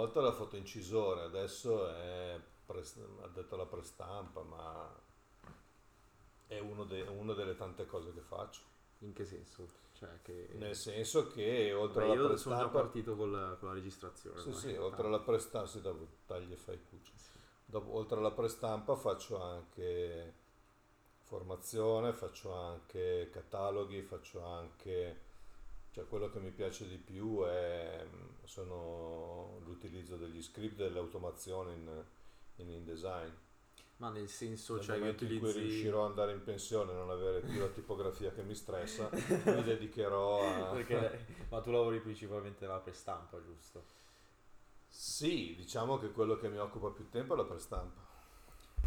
[0.00, 2.40] volta la fotoincisore, adesso è
[3.32, 4.98] detto la prestampa, ma
[6.46, 8.62] è uno, de, uno delle tante cose che faccio.
[8.98, 9.66] In che senso?
[9.92, 10.48] Cioè che...
[10.54, 12.58] Nel senso che oltre Beh, alla io prestampa...
[12.58, 14.40] sono già partito con la, con la registrazione.
[14.40, 17.12] Sì, sì, oltre alla prestampa, sì, dopo tagli e fai cuccia.
[17.64, 20.34] Dopo, oltre alla prestampa faccio anche
[21.22, 25.28] formazione, faccio anche cataloghi, faccio anche...
[25.92, 28.06] Cioè quello che mi piace di più è
[28.44, 32.04] sono l'utilizzo degli script e delle automazioni in,
[32.56, 33.30] in InDesign.
[33.96, 35.60] Ma nel senso, Nel cioè che momento in cui utilizzi...
[35.60, 39.62] riuscirò ad andare in pensione e non avere più la tipografia che mi stressa, mi
[39.62, 40.72] dedicherò a...
[40.72, 43.84] Perché, ma tu lavori principalmente nella prestampa, giusto?
[44.88, 48.00] Sì, diciamo che quello che mi occupa più tempo è la prestampa.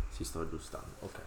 [0.10, 1.20] Si sto aggiustando, ok.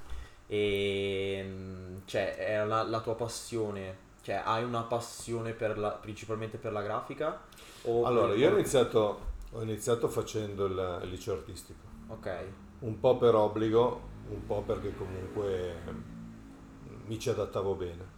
[0.48, 6.72] E cioè, è la, la tua passione, cioè hai una passione per la, principalmente per
[6.72, 7.42] la grafica?
[7.84, 9.20] Allora, io ho iniziato,
[9.52, 12.44] ho iniziato facendo il, il liceo artistico, Ok,
[12.80, 15.76] un po' per obbligo, un po' perché comunque
[17.04, 18.14] mi ci adattavo bene.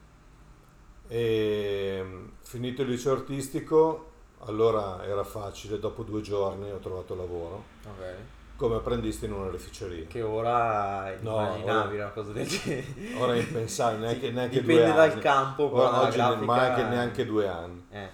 [1.08, 4.12] E finito il liceo artistico,
[4.44, 8.37] allora era facile, dopo due giorni ho trovato lavoro ok.
[8.58, 10.06] Come apprendista in un'oreficeria.
[10.08, 12.84] Che ora No, immaginavi ora- una cosa del genere.
[13.16, 15.20] Ora è impensabile, neanche, neanche Dipende due dal anni.
[15.20, 17.86] campo, però Ora, oggi grafica- ma anche neanche due anni.
[17.90, 18.08] Eh,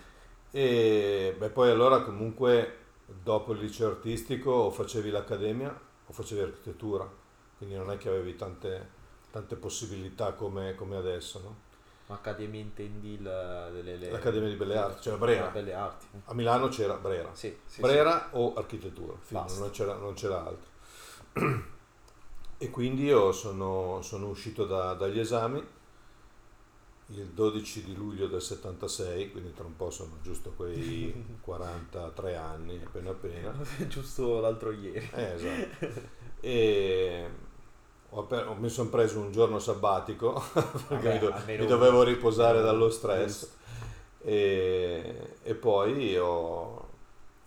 [0.56, 7.08] E beh, poi allora comunque dopo il liceo artistico o facevi l'accademia o facevi architettura,
[7.56, 8.88] quindi non è che avevi tante,
[9.32, 11.40] tante possibilità come, come adesso.
[11.42, 11.56] No?
[12.08, 15.48] Accademia intendi le- L'Accademia di Belle Arti, cioè Brera.
[15.48, 16.06] Belle Arti.
[16.26, 17.30] A Milano c'era Brera.
[17.34, 20.72] Sì, sì, Brera o architettura, non c'era, non c'era altro.
[22.56, 25.62] E quindi io sono, sono uscito da- dagli esami
[27.08, 32.80] il 12 di luglio del 76, quindi tra un po' sono giusto quei 43 anni
[32.82, 33.52] appena appena.
[33.64, 33.86] sì.
[33.88, 35.06] Giusto l'altro ieri.
[35.12, 36.12] Eh, esatto.
[36.40, 37.28] E
[38.16, 40.40] ho mi sono preso un giorno sabbatico
[40.88, 43.50] perché Vabbè, mi, do- mi dovevo riposare dallo stress.
[44.26, 46.88] E, e poi ho,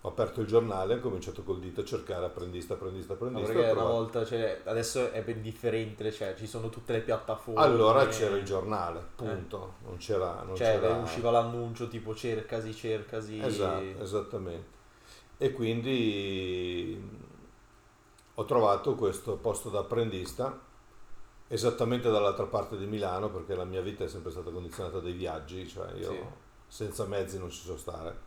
[0.00, 3.52] ho aperto il giornale, ho cominciato col dito a cercare apprendista, apprendista, apprendista.
[3.52, 7.60] perché ho una volta, cioè, adesso è ben differente, cioè ci sono tutte le piattaforme.
[7.60, 9.74] Allora c'era il giornale, punto.
[9.84, 10.42] Non c'era...
[10.44, 10.56] Non Eh.
[10.56, 10.96] Cioè c'era...
[10.98, 13.40] usciva l'annuncio tipo cercasi, cercasi.
[13.42, 14.76] Esatto, esattamente.
[15.38, 17.26] E quindi
[18.38, 20.56] ho trovato questo posto da apprendista
[21.48, 25.66] esattamente dall'altra parte di Milano perché la mia vita è sempre stata condizionata dai viaggi,
[25.66, 26.20] cioè io Sì.
[26.68, 28.26] senza mezzi non ci so stare.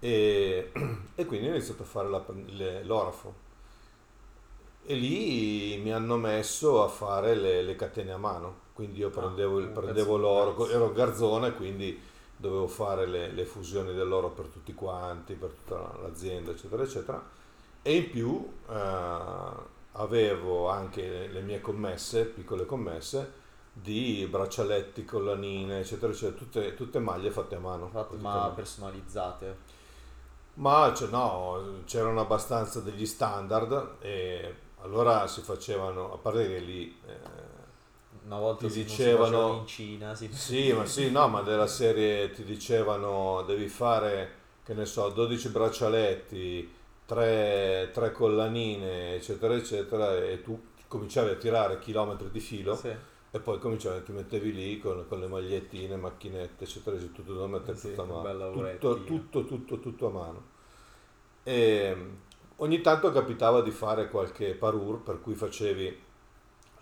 [0.00, 0.72] E,
[1.14, 3.34] e quindi ho iniziato a fare la- le- l'orafo.
[4.84, 9.58] E lì mi hanno messo a fare le, le catene a mano, quindi io prendevo,
[9.60, 12.00] il- un prendevo l'oro, ero garzone, quindi
[12.36, 17.38] dovevo fare le, le fusioni dell'oro per tutti quanti, per tutta l'azienda, eccetera, eccetera.
[17.82, 19.52] E in più eh,
[19.92, 23.32] avevo anche le, mie commesse, piccole commesse,
[23.72, 27.86] di braccialetti, collanine, eccetera, eccetera, tutte, tutte maglie fatte a mano.
[27.86, 29.78] Infatti, ma personalizzate.
[30.54, 36.94] Ma cioè, no, c'erano abbastanza degli standard e allora si facevano, a parte che lì...
[37.06, 37.48] eh,
[38.26, 42.44] Una volta Ti dicevano- in Cina, si Sì, ma sì, no, ma della serie ti
[42.44, 44.32] dicevano devi fare,
[44.64, 46.74] che ne so, 12 braccialetti,
[47.10, 52.94] 3, collanine, eccetera, eccetera, e tu cominciavi a tirare chilometri di filo Sì.
[53.32, 57.46] e poi cominciavi, ti mettevi lì con, con le magliettine, macchinette, eccetera, eccetera, tutto da
[57.48, 58.50] mettere Sì, tutto a mano.
[58.52, 60.42] Tutto, tutto, tutto, tutto a mano.
[61.42, 61.96] E
[62.56, 66.02] ogni tanto capitava di fare qualche parure, per cui facevi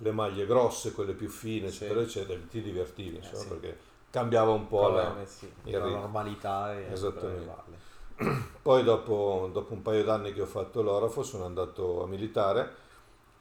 [0.00, 1.84] le maglie grosse, quelle più fine, Sì.
[1.84, 3.48] eccetera, eccetera, e ti divertivi, insomma, sì.
[3.48, 3.78] perché
[4.10, 5.06] cambiava un po' la...
[5.06, 7.87] Però, eh, sì, la normalità e Esattamente.
[8.62, 12.86] Poi dopo, dopo un paio d'anni che ho fatto l'orafo sono andato a militare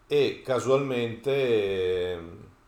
[0.08, 2.20] e casualmente eh,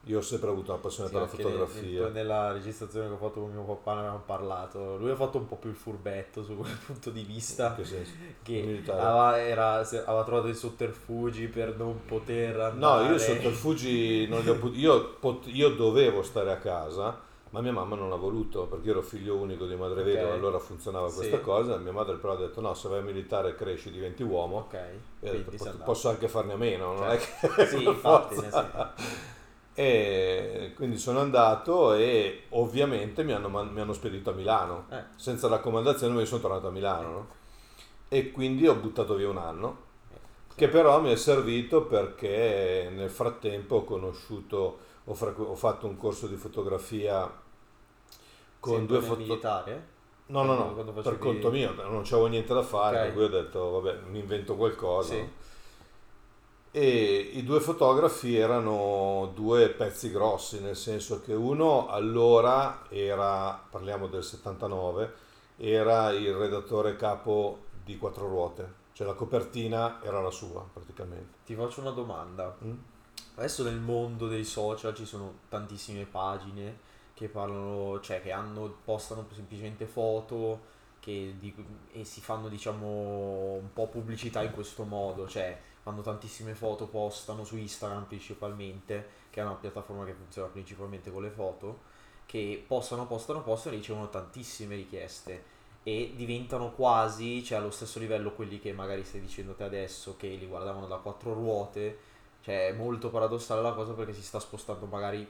[0.05, 2.01] io ho sempre avuto una passione Sì, per la fotografia.
[2.03, 4.97] nel- nella registrazione che ho fatto con mio papà ne avevamo parlato.
[4.97, 7.75] Lui ha fatto un po' più il furbetto su quel punto di vista.
[7.75, 8.11] Che senso?
[8.43, 13.11] Che aveva, era- aveva trovato dei sotterfugi per non poter No, andare.
[13.13, 17.71] io sotterfugi non li ho potuti, io, pot- io dovevo stare a casa, ma mia
[17.71, 21.15] mamma non ha voluto perché io ero figlio unico di madre vedova, allora funzionava Sì.
[21.17, 21.77] questa cosa.
[21.77, 24.57] Mia madre però ha detto: No, se vai a militare cresci, diventi uomo.
[24.57, 25.83] Ok, E detto, sei "Pot- andato.
[25.91, 28.93] posso anche farne a meno, non è che Sì, infatti, forza." nel
[29.73, 34.85] E quindi sono andato e ovviamente mi hanno, mi hanno spedito a Milano.
[34.89, 35.03] Eh.
[35.15, 37.09] Senza raccomandazione mi sono tornato a Milano.
[37.11, 37.27] no?
[38.09, 39.77] E quindi ho buttato via un anno,
[40.55, 44.79] che però mi è servito perché nel frattempo ho conosciuto,
[45.09, 47.31] ho, frequ- ho fatto un corso di fotografia
[48.59, 49.87] con Sempre due nel foto- militare?
[50.27, 53.03] No, no, no, quando per conto mio, non c'avevo niente da fare, Ok.
[53.05, 55.13] per cui ho detto, vabbè, mi invento qualcosa.
[55.15, 55.27] Sì.
[56.71, 64.05] E i due fotografi erano due pezzi grossi, nel senso che uno allora era, parliamo
[64.05, 65.11] del 79,
[65.57, 71.37] era il redattore capo di Quattro Ruote, cioè la copertina era la sua praticamente.
[71.43, 72.55] Ti faccio una domanda.
[72.63, 72.73] Mm?
[73.39, 76.77] Adesso nel mondo dei social ci sono tantissime pagine
[77.13, 80.59] che parlano, cioè che hanno, postano semplicemente foto
[80.99, 81.55] che di-
[81.93, 87.45] e si fanno diciamo un po' pubblicità in questo modo, cioè fanno tantissime foto, postano
[87.45, 91.79] su Instagram principalmente, che è una piattaforma che funziona principalmente con le foto,
[92.25, 95.43] che postano, postano, postano e ricevono tantissime richieste
[95.83, 100.27] e diventano quasi, cioè allo stesso livello quelli che magari stai dicendo te adesso, che
[100.27, 102.08] li guardavano da quattro ruote,
[102.41, 105.27] cioè è molto paradossale la cosa perché si sta spostando magari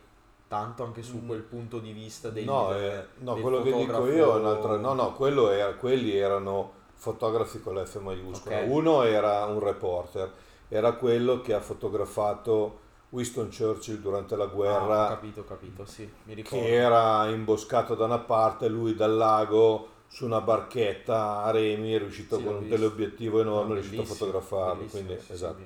[0.48, 1.28] tanto anche su Mm.
[1.28, 4.78] quel punto di vista del, No, eh, no, del quello che dico io è un'altra...
[4.78, 8.58] No, no, quello era, quelli erano fotografi con la F maiuscola.
[8.62, 8.66] Ok.
[8.68, 10.32] Uno era un reporter,
[10.68, 12.80] era quello che ha fotografato
[13.10, 16.64] Winston Churchill durante la Ah, guerra ho capito, ho capito, sì, mi ricordo.
[16.66, 22.00] che era imboscato da una parte, lui dal lago su una barchetta a remi, è
[22.00, 24.86] riuscito Sì, con un teleobiettivo enorme, No, è riuscito a fotografarlo.
[24.86, 25.58] Quindi, sì, esatto.
[25.60, 25.66] sì.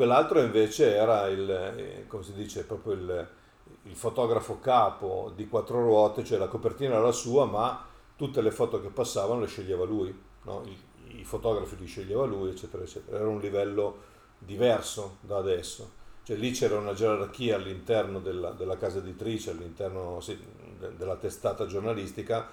[0.00, 3.28] Quell'altro invece era il, eh, come si dice, proprio il,
[3.82, 7.84] il fotografo capo di quattro ruote, cioè la copertina era sua, ma
[8.16, 10.62] tutte le foto che passavano le sceglieva lui, no?
[10.64, 13.18] I, i fotografi li sceglieva lui, eccetera, eccetera.
[13.18, 13.98] Era un livello
[14.38, 15.90] diverso da adesso.
[16.22, 20.38] Cioè lì c'era una gerarchia all'interno della, della casa editrice, all'interno sì,
[20.78, 22.48] de- della testata giornalistica.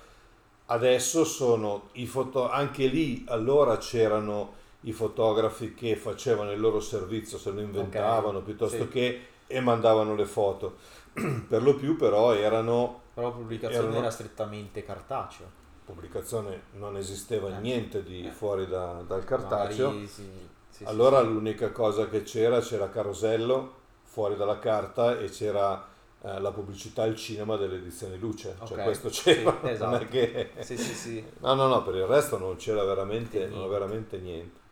[0.66, 7.38] Adesso sono i foto, anche lì allora c'erano i fotografi che facevano il loro servizio,
[7.38, 8.88] se lo inventavano piuttosto sì.
[8.88, 10.76] che e mandavano le foto.
[11.48, 15.48] per lo più però erano Però la pubblicazione Erano- era strettamente cartacea.
[15.86, 17.60] pubblicazione, non esisteva Eh.
[17.60, 18.32] niente di Eh.
[18.32, 19.88] fuori da- dal cartaceo.
[19.88, 20.30] Magari sì, sì,
[20.70, 21.28] sì, allora sì.
[21.28, 23.74] l'unica cosa che c'era, c'era Carosello
[24.04, 25.86] fuori dalla carta e c'era
[26.24, 28.56] eh, la pubblicità al cinema delle edizioni luce.
[28.66, 29.96] Cioè Ok, questo sì, c'era, non esatto.
[30.04, 30.50] è che...
[30.60, 31.24] Sì, sì, sì.
[31.40, 34.66] No, no, no, per il resto non c'era veramente, non veramente niente.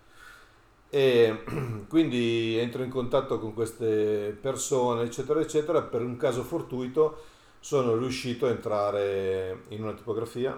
[0.96, 1.44] E
[1.90, 5.82] quindi entro in contatto con queste persone, eccetera, eccetera.
[5.82, 7.24] Per un caso fortuito
[7.60, 10.58] sono riuscito a entrare in una tipografia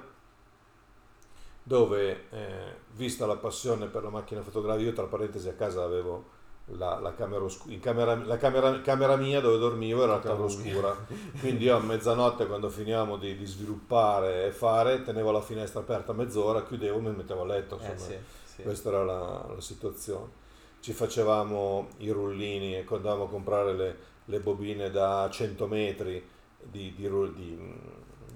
[1.64, 6.36] dove, eh, vista la passione per la macchina fotografica, io tra parentesi a casa avevo
[6.66, 10.44] la, la camera oscura, in camera, la camera, camera mia dove dormivo era la camera
[10.44, 10.96] oscura,
[11.40, 16.14] quindi io a mezzanotte quando finivamo di, di sviluppare e fare, tenevo la finestra aperta
[16.14, 18.18] mezz'ora, chiudevo e mi mettevo a letto, Eh, insomma, sì,
[18.58, 18.64] sì.
[18.64, 20.46] questa era la, la situazione.
[20.80, 26.24] Ci facevamo i rullini e andavamo a comprare le, le bobine da 100 metri
[26.62, 27.58] di, di di-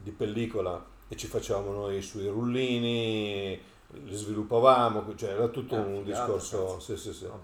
[0.04, 3.60] di pellicola e ci facevamo noi sui rullini, li
[4.08, 7.40] sviluppavamo, cioè era tutto Ah, un figata, discorso, sì, sì, sì, Ah,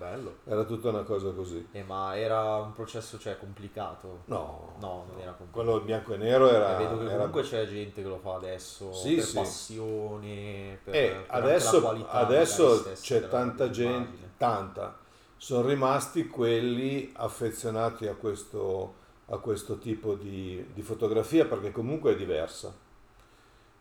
[0.45, 1.67] era tutta una cosa così.
[1.71, 4.21] Eh, ma era un processo, cioè, complicato?
[4.25, 5.45] No, No, non era complicato.
[5.51, 6.75] quello bianco e nero era...
[6.75, 9.35] Eh, vedo che era- comunque c'è gente che lo fa adesso Sì, per sì.
[9.35, 14.31] passione, per, Eh, per adesso qualità adesso stessa c'è tanta gente, dell'immagine.
[14.37, 14.97] tanta,
[15.37, 18.93] sono rimasti quelli affezionati a questo,
[19.27, 22.73] a questo tipo di, di fotografia perché comunque è diversa,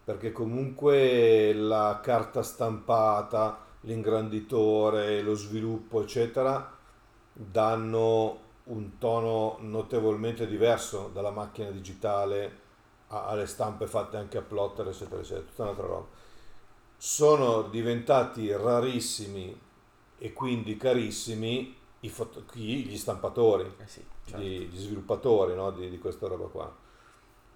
[0.06, 6.72] perché comunque la carta stampata, l'ingranditore, lo sviluppo, eccetera,
[7.32, 12.60] danno un tono notevolmente diverso dalla macchina digitale
[13.08, 16.06] alle stampe fatte anche a plotter, eccetera, eccetera, tutta un'altra roba.
[16.96, 19.60] Sono diventati rarissimi
[20.18, 24.40] e quindi carissimi i foto- gli stampatori, Eh sì, certo.
[24.40, 26.84] gli, gli sviluppatori no, di, di questa roba qua.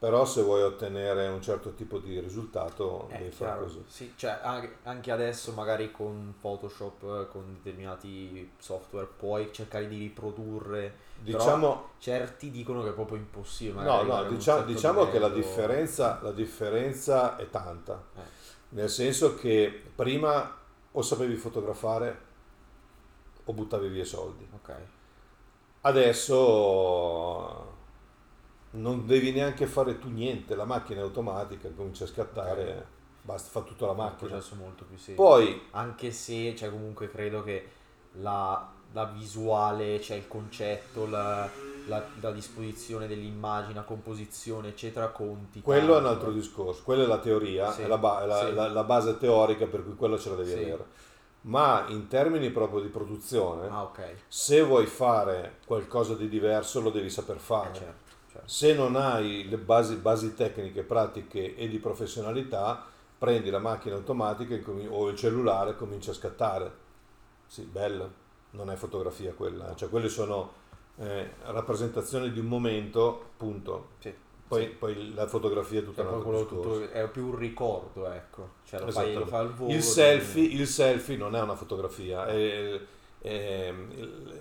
[0.01, 3.85] Però se vuoi ottenere un certo tipo di risultato Eh, devi fare così.
[3.87, 4.41] sì, cioè
[4.83, 12.51] anche, adesso magari con Photoshop, eh, con determinati software puoi cercare di riprodurre, Diciamo, certi
[12.51, 13.83] dicono che è proprio impossibile.
[13.85, 18.21] no, no, diciamo, certo diciamo che la differenza, la differenza è tanta, Eh.
[18.71, 20.57] nel senso che prima
[20.93, 22.19] o sapevi fotografare
[23.45, 24.49] o buttavi via i soldi.
[24.55, 24.73] Ok,
[25.83, 27.70] Adesso
[28.73, 32.87] non devi neanche fare tu niente, la macchina è automatica, comincia a scattare,
[33.23, 34.31] basta, fa tutto la è macchina.
[34.31, 35.15] processo molto più semplice.
[35.15, 37.69] Poi, Anche se, cioè, comunque credo che
[38.21, 41.49] la, la visuale, cioè il concetto, la,
[41.87, 45.61] la- la disposizione dell'immagine, la composizione, eccetera, conti.
[45.63, 46.09] quello è un tanto.
[46.09, 48.55] altro discorso, quella è la teoria, Sì, è la, ba- è sì.
[48.55, 50.57] la- base teorica per cui quello ce la devi Sì.
[50.57, 50.85] avere.
[51.43, 54.15] Ma in termini proprio di produzione, Ah, ok.
[54.29, 57.71] se vuoi fare qualcosa di diverso lo devi saper fare.
[57.71, 58.00] Eh, certo.
[58.51, 62.85] Se non hai le basi, basi tecniche, pratiche e di professionalità,
[63.17, 66.73] prendi la macchina automatica o il cellulare e comincia a scattare.
[67.47, 68.11] Sì, bello,
[68.51, 70.51] non è fotografia quella, cioè quelle sono
[70.97, 73.91] eh, rappresentazioni di un momento, punto.
[74.01, 74.13] Sì.
[74.49, 74.69] Poi, Sì.
[74.71, 76.81] poi la fotografia è tutta Cioè, un poi altro quello discorso.
[76.89, 78.49] tutto è più un ricordo, ecco.
[78.65, 79.31] Cioè, lo fai, lo Esattamente.
[79.31, 79.73] fai al volo.
[79.73, 82.81] Il selfie, il selfie non è una fotografia, è,
[83.21, 84.41] è- il-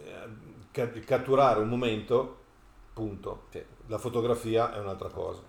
[0.72, 2.38] ca- catturare un momento,
[3.00, 3.44] punto.
[3.52, 3.64] Sì.
[3.88, 5.42] La fotografia è un'altra cosa.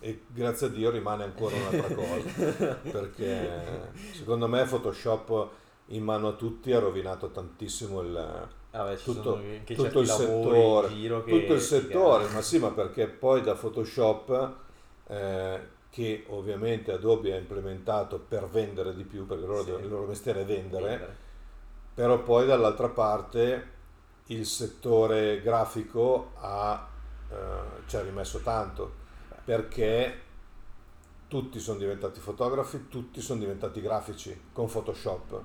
[0.00, 2.74] E grazie a Dio rimane ancora un'altra cosa.
[2.90, 5.48] perché secondo me Photoshop
[5.88, 10.88] in mano a tutti ha rovinato tantissimo il, Vabbè, ci tutto, tutto il settore,
[11.24, 14.54] tutto il settore, ma sì, ma perché poi da Photoshop,
[15.08, 15.60] eh,
[15.90, 19.70] che ovviamente Adobe ha implementato per vendere di più, perché loro Sì.
[19.72, 21.16] il loro mestiere è vendere, Vendere.
[21.94, 23.78] però poi dall'altra parte
[24.26, 26.86] il settore grafico ha,
[27.30, 27.34] eh,
[27.86, 28.92] ci ha rimesso tanto,
[29.44, 30.20] perché
[31.28, 35.40] tutti sono diventati fotografi, tutti sono diventati grafici con Photoshop.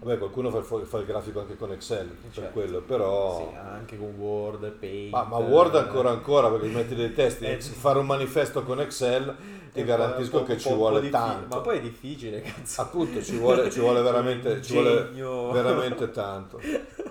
[0.00, 2.52] Vabbè, qualcuno fa il, fa il grafico anche con Excel, per Certo.
[2.52, 3.36] quello, però...
[3.50, 5.10] Sì, anche con Word, Paint.
[5.10, 9.34] Ma, ma Word ancora ancora perché metti dei testi, Eh, fare un manifesto con Excel
[9.78, 11.56] ti garantisco che ci vuole tanto.
[11.56, 12.80] Ma poi è difficile, cazzo.
[12.82, 15.10] Appunto ci vuole, ci vuole veramente, ci vuole
[15.52, 16.60] veramente tanto.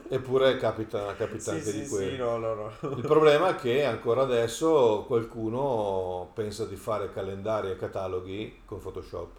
[0.10, 2.10] Eppure capita, capita Sì, anche sì, di quello.
[2.12, 2.96] sì, no, no, no.
[2.96, 9.30] Il problema è che ancora adesso qualcuno pensa di fare calendari e cataloghi con Photoshop.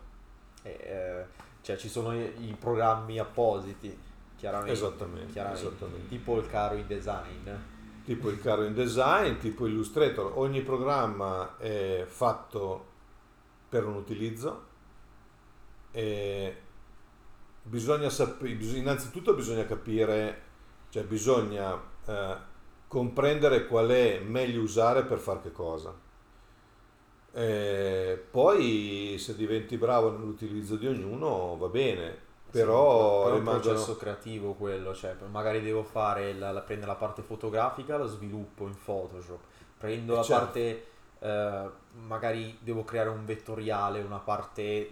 [0.62, 1.24] Eh, eh,
[1.62, 3.96] cioè, ci sono i, i programmi appositi,
[4.36, 4.72] chiaramente.
[4.72, 5.66] Esattamente, chiaramente.
[5.66, 6.08] esattamente.
[6.08, 7.48] Tipo il caro InDesign.
[8.04, 12.96] tipo il caro InDesign, tipo Illustrator, ogni programma è fatto
[13.68, 14.66] per un utilizzo
[15.92, 16.56] e
[17.62, 20.42] bisogna sapere, innanzitutto bisogna capire,
[20.90, 22.36] cioè bisogna eh,
[22.86, 25.94] comprendere qual è meglio usare per fare che cosa.
[27.30, 32.16] E poi se diventi bravo nell'utilizzo di ognuno va bene,
[32.50, 36.94] però, però è un processo creativo quello, cioè magari devo fare la, la- prendo la
[36.94, 39.40] parte fotografica, la sviluppo in Photoshop,
[39.76, 40.44] prendo la Certo.
[40.44, 40.86] parte
[41.20, 41.70] eh,
[42.06, 44.90] magari devo creare un vettoriale, una parte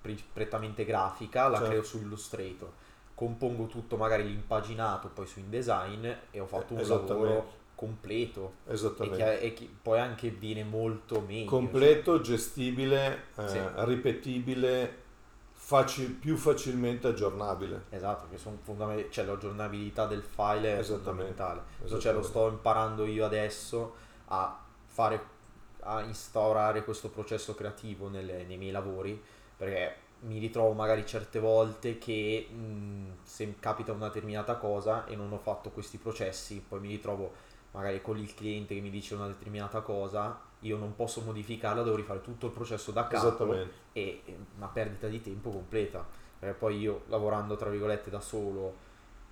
[0.00, 1.70] pre- prettamente grafica, la Certo.
[1.72, 2.70] creo su Illustrator,
[3.14, 9.16] compongo tutto magari l'impaginato poi su InDesign e ho fatto un lavoro completo e, Esattamente.
[9.18, 11.48] che, e che poi anche viene molto meglio.
[11.48, 13.60] completo, gestibile, eh, Sì.
[13.84, 15.06] ripetibile,
[15.52, 17.82] faci- più facilmente aggiornabile.
[17.88, 21.34] cioè, esatto, che sono fondamentali, cioè l'aggiornabilità del file è Esattamente.
[21.34, 22.00] fondamentale.
[22.00, 23.94] Cioè, lo sto imparando io adesso
[24.28, 25.36] a fare,
[25.88, 29.20] a instaurare questo processo creativo nelle- nei miei lavori,
[29.56, 35.32] perché mi ritrovo magari certe volte che mh, se capita una determinata cosa e non
[35.32, 37.32] ho fatto questi processi, poi mi ritrovo
[37.72, 41.96] magari con il cliente che mi dice una determinata cosa, io non posso modificarla, devo
[41.96, 43.52] rifare tutto il processo da capo
[43.92, 46.06] e e una perdita di tempo completa.
[46.38, 48.76] Perché poi io lavorando tra virgolette da solo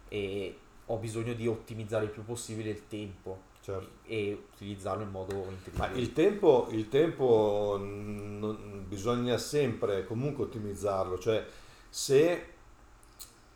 [0.08, 3.88] e ho bisogno di ottimizzare il più possibile il tempo Certo.
[4.04, 5.98] e utilizzarlo in modo Ma intelligente.
[5.98, 11.44] il tempo, il tempo non- bisogna sempre comunque ottimizzarlo, cioè
[11.88, 12.46] se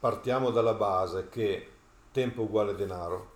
[0.01, 1.69] partiamo dalla base che
[2.11, 3.35] tempo uguale denaro,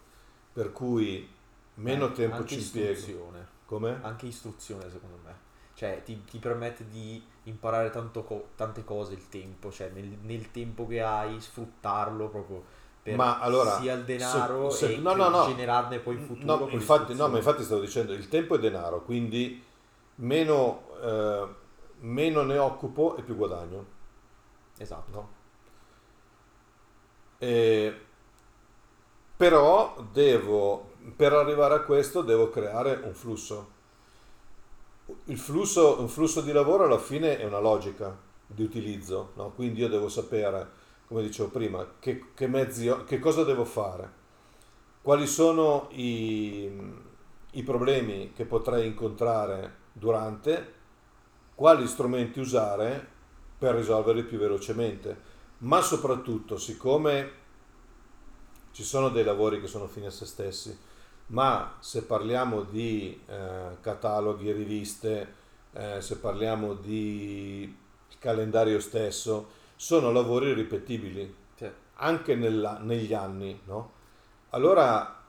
[0.53, 1.29] per cui
[1.75, 2.91] meno Eh, tempo ci impiego.
[2.91, 4.01] istruzione, Come?
[4.03, 5.33] anche istruzione secondo me.
[5.75, 10.51] Cioè ti, ti permette di imparare tanto co- tante cose il tempo, cioè nel, nel
[10.51, 12.65] tempo che hai sfruttarlo proprio
[13.05, 15.45] per Ma allora, sia il denaro se- se- e no, che- no, no.
[15.45, 16.57] generarne poi in futuro.
[16.57, 19.63] No, infatti, no, ma infatti stavo dicendo, il tempo è denaro, quindi
[20.17, 21.47] meno, eh,
[21.99, 23.85] meno ne occupo e più guadagno.
[24.79, 25.11] Esatto.
[25.13, 25.29] no?
[27.39, 28.01] E-
[29.37, 33.69] però devo, per arrivare a questo, devo creare un flusso.
[35.25, 39.51] Il flusso, un flusso di lavoro alla fine è una logica di utilizzo, no?
[39.51, 40.83] quindi io devo sapere,
[41.15, 44.11] come dicevo prima, che, che mezzi, che cosa devo fare,
[45.01, 46.69] quali sono i,
[47.53, 50.73] i problemi che potrei incontrare durante,
[51.55, 53.07] quali strumenti usare
[53.57, 55.17] per risolverli più velocemente?
[55.59, 57.31] Ma soprattutto siccome
[58.73, 60.77] ci sono dei lavori che sono fini a se stessi,
[61.27, 65.35] ma se parliamo di eh, cataloghi, riviste,
[65.75, 67.73] eh, se parliamo di
[68.19, 71.69] calendario stesso, sono lavori ripetibili Sì.
[71.97, 73.93] anche nella- negli anni, no?
[74.51, 75.23] Allora,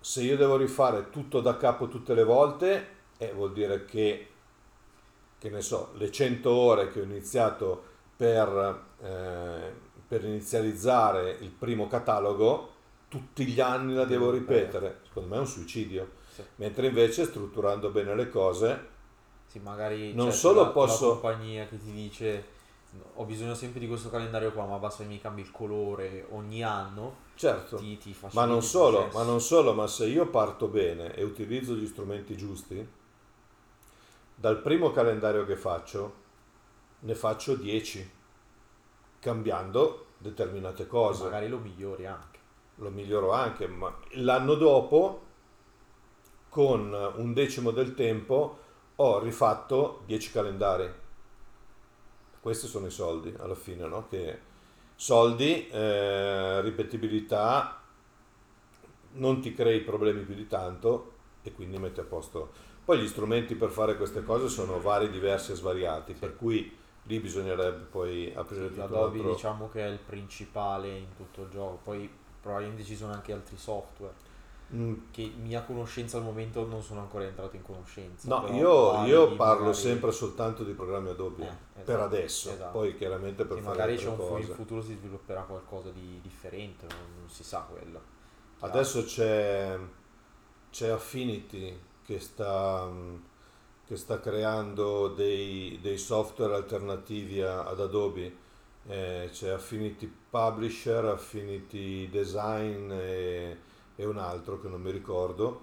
[0.00, 2.86] se io devo rifare tutto da capo tutte le volte,
[3.18, 4.28] eh, vuol dire che,
[5.38, 7.82] che ne so, le 100 ore che ho iniziato
[8.16, 9.72] per, eh,
[10.06, 12.72] per inizializzare il primo catalogo,
[13.08, 15.00] tutti gli anni la devo Devo ripetere.
[15.06, 16.10] Secondo me è un suicidio.
[16.32, 16.42] Sì.
[16.56, 18.96] Mentre invece strutturando bene le cose,
[19.46, 22.44] Sì, magari Non c'è solo la, posso- la compagnia che ti dice
[23.14, 26.62] ho bisogno sempre di questo calendario qua, ma basta che mi cambi il colore ogni
[26.62, 31.14] anno, Certo, ti, ti ma non solo, ma non solo, ma se io parto bene
[31.14, 32.86] e utilizzo gli strumenti giusti,
[34.34, 36.26] dal primo calendario che faccio
[37.00, 38.10] ne faccio 10,
[39.20, 41.24] cambiando determinate cose.
[41.24, 42.38] Magari lo migliori anche.
[42.76, 45.22] lo miglioro anche, ma l'anno dopo,
[46.48, 48.58] con un decimo del tempo,
[48.96, 50.92] ho rifatto 10 calendari.
[52.48, 54.06] Questi sono i soldi alla fine, no?
[54.08, 54.38] Che
[54.94, 57.78] soldi, eh, ripetibilità,
[59.12, 61.12] non ti crei problemi più di tanto
[61.42, 62.50] e quindi metti a posto.
[62.86, 67.20] Poi gli strumenti per fare queste cose sono vari, diversi e svariati, per cui lì
[67.20, 69.32] bisognerebbe poi aprire tutto un Adobe altro...
[69.34, 73.58] diciamo che è il principale in tutto il gioco, poi probabilmente ci sono anche altri
[73.58, 74.14] software
[74.74, 78.28] Mm, che mia conoscenza al momento non sono ancora entrato in conoscenza.
[78.28, 82.78] No, io, io parlo magari- sempre soltanto di programmi Adobe, Eh, per esatto, adesso, esatto.
[82.78, 84.52] poi chiaramente per Sì, fare magari c'è un fu- in cose.
[84.52, 87.98] futuro si svilupperà qualcosa di differente, non, non si sa quello.
[88.60, 89.78] Adesso c'è,
[90.70, 92.90] c'è Affinity che sta,
[93.86, 98.46] che sta creando dei, dei software alternativi a- ad Adobe.
[98.86, 103.56] Eh, c'è Affinity Publisher, Affinity Design e,
[104.00, 105.62] e un altro che non mi ricordo,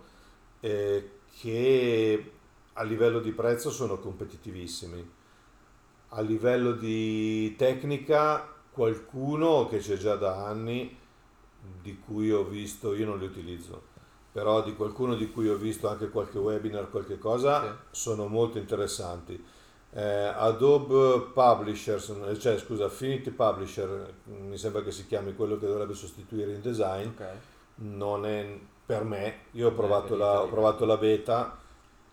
[0.60, 2.32] eh, che
[2.74, 5.10] a livello di prezzo sono competitivissimi.
[6.10, 10.98] A livello di tecnica, qualcuno che c'è già da anni,
[11.82, 13.82] di cui ho visto, io non li utilizzo,
[14.34, 19.42] però di qualcuno di cui ho visto anche qualche webinar, qualche cosa, sono molto interessanti.
[19.94, 22.02] Eh, Adobe Publisher,
[22.38, 27.24] cioè scusa, Affinity Publisher, mi sembra che si chiami quello che dovrebbe sostituire InDesign, Ok.
[27.76, 31.58] Non è per me, io ho provato, la, ho provato la beta,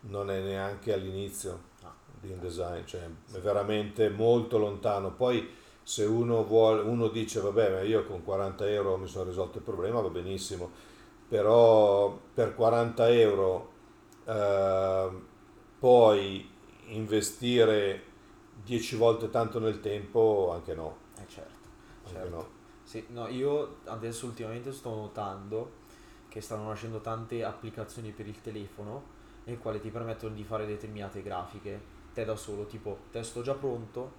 [0.03, 1.93] non è neanche all'inizio Ah.
[2.21, 3.03] di InDesign, cioè
[3.33, 5.13] è veramente molto lontano.
[5.13, 5.49] Poi
[5.83, 9.65] se uno, vuole, uno dice vabbè ma io con 40 euro mi sono risolto il
[9.65, 10.71] problema, va benissimo,
[11.29, 13.71] però per 40 euro
[14.27, 15.11] eh,
[15.79, 16.49] poi
[16.89, 18.03] investire
[18.65, 20.97] 10 volte tanto nel tempo, anche no.
[21.19, 21.69] Eh certo,
[22.05, 22.37] Anche certo.
[22.37, 22.49] no.
[22.93, 25.81] Sì, no, io adesso ultimamente sto notando
[26.29, 29.03] che stanno nascendo tante applicazioni per il telefono
[29.45, 31.81] nel quale ti permettono di fare determinate grafiche
[32.13, 34.13] te da solo, tipo testo già pronto,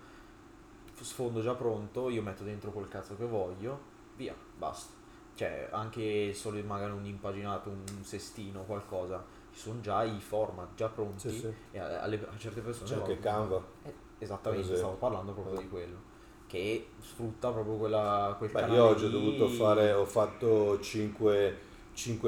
[1.00, 3.80] sfondo già pronto, io metto dentro quel cazzo che voglio,
[4.16, 4.92] via, basta.
[5.36, 10.90] Cioè, anche solo magari un impaginato, un sestino, qualcosa, ci sono già i format già
[10.90, 11.54] pronti Sì, sì.
[11.70, 13.64] e a, alle- a certe persone C'è anche vanno- Canva.
[13.84, 15.62] eh, esattamente, stavo parlando proprio Eh.
[15.62, 16.12] di quello.
[16.54, 21.58] Che sfrutta proprio quella, quel Beh, io oggi ho dovuto fare, ho fatto 5,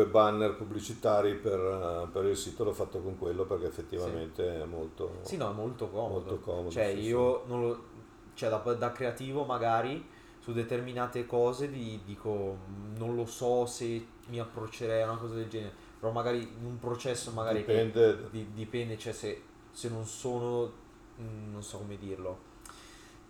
[0.09, 5.11] banner pubblicitari per, eh, per il sito, l'ho fatto con quello perché effettivamente è molto,
[5.21, 6.13] Sì, no, è molto comodo.
[6.13, 6.69] molto comodo.
[6.71, 7.07] Cioè, sì, sì.
[7.09, 7.83] io non lo,
[8.33, 10.03] cioè, da, da creativo magari
[10.39, 15.35] su determinate cose di- dico "Mm, non lo so se mi approccerei a una cosa
[15.35, 19.89] del genere, però magari in un processo magari che Dipende, di- dipende, cioè se, se
[19.89, 20.71] non sono,
[21.21, 22.44] mm, non so come dirlo,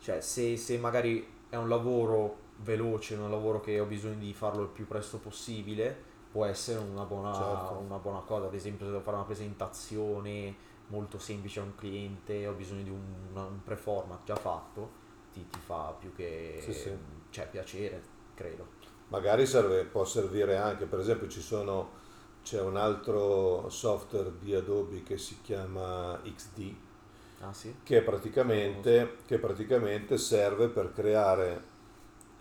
[0.05, 4.63] cioè se, se magari è un lavoro veloce, un lavoro che ho bisogno di farlo
[4.63, 5.95] il più presto possibile,
[6.31, 7.75] può essere una buona, Certo.
[7.79, 10.55] una buona cosa, ad esempio se devo fare una presentazione
[10.87, 14.91] molto semplice a un cliente, ho bisogno di un, una- un preformat già fatto,
[15.31, 16.91] ti, ti fa più che Sì, sì.
[17.29, 18.01] cioè, piacere,
[18.35, 18.83] credo.
[19.09, 21.91] magari serve, può servire anche, per esempio ci sono,
[22.43, 26.75] c'è un altro software di Adobe che si chiama XD,
[27.41, 27.73] Ah sì?
[27.83, 31.61] che praticamente, che praticamente serve per creare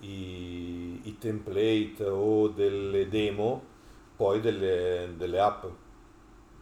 [0.00, 3.62] i, i template o delle demo
[4.16, 5.64] poi delle, delle app.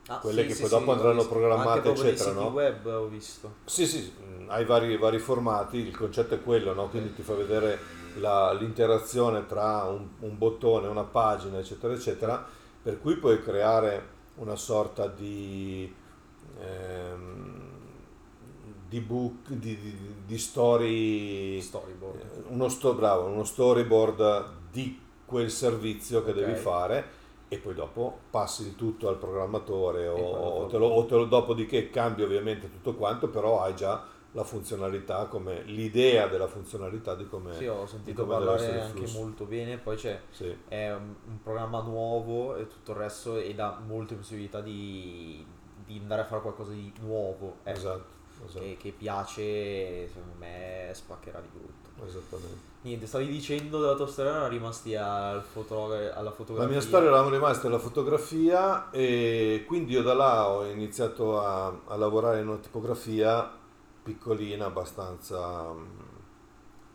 [0.09, 2.49] Ah, Quelle sì, che poi sì, dopo andranno programmate, eccetera, no?
[2.49, 3.53] web ho visto.
[3.67, 6.89] Sì, sì, mh, hai vari, vari formati, il concetto è quello, no?
[6.89, 7.79] quindi ti fa vedere
[8.17, 12.45] la- l'interazione tra un, un bottone, una pagina, eccetera, eccetera,
[12.83, 15.93] per cui puoi creare una sorta di,
[16.61, 17.62] ehm,
[18.93, 22.21] di book, di, di, di story, Storyboard.
[22.21, 26.59] eh, uno, sto, bravo, uno storyboard di quel servizio che devi Ok.
[26.63, 31.17] fare e poi dopo passi il tutto al programmatore o, o te lo, o te
[31.17, 37.15] lo- dopodiché cambi ovviamente tutto quanto, però hai già la funzionalità come l'idea della funzionalità
[37.15, 41.43] di come Sì, ho sentito parlare anche molto bene, poi c'è sì, è un, un
[41.43, 45.45] programma nuovo e tutto il resto e dà molte possibilità di,
[45.85, 48.12] di andare a fare qualcosa di nuovo, ecco, esatto,
[48.45, 51.91] esatto, che, che piace, secondo me spaccherà di brutto.
[52.07, 52.71] esattamente.
[52.83, 56.69] Niente, stavi dicendo della tua storia, erano rimasti al fotogra- alla La fotografia.
[56.69, 61.97] mia storia eravamo rimasti alla fotografia e quindi io da là ho iniziato a, a
[61.97, 63.51] lavorare in una tipografia
[64.03, 65.73] piccolina, abbastanza,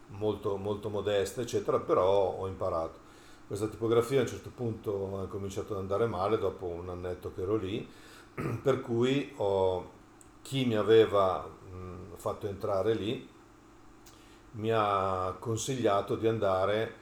[0.10, 3.00] molto, molto modeste, eccetera, però ho imparato.
[3.48, 7.42] Questa tipografia a un certo punto ha cominciato ad andare male dopo un annetto che
[7.42, 7.88] ero lì,
[8.62, 9.92] per cui ho,
[10.48, 13.30] chi mi aveva mh, fatto entrare lì
[14.52, 16.96] mi ha consigliato di andare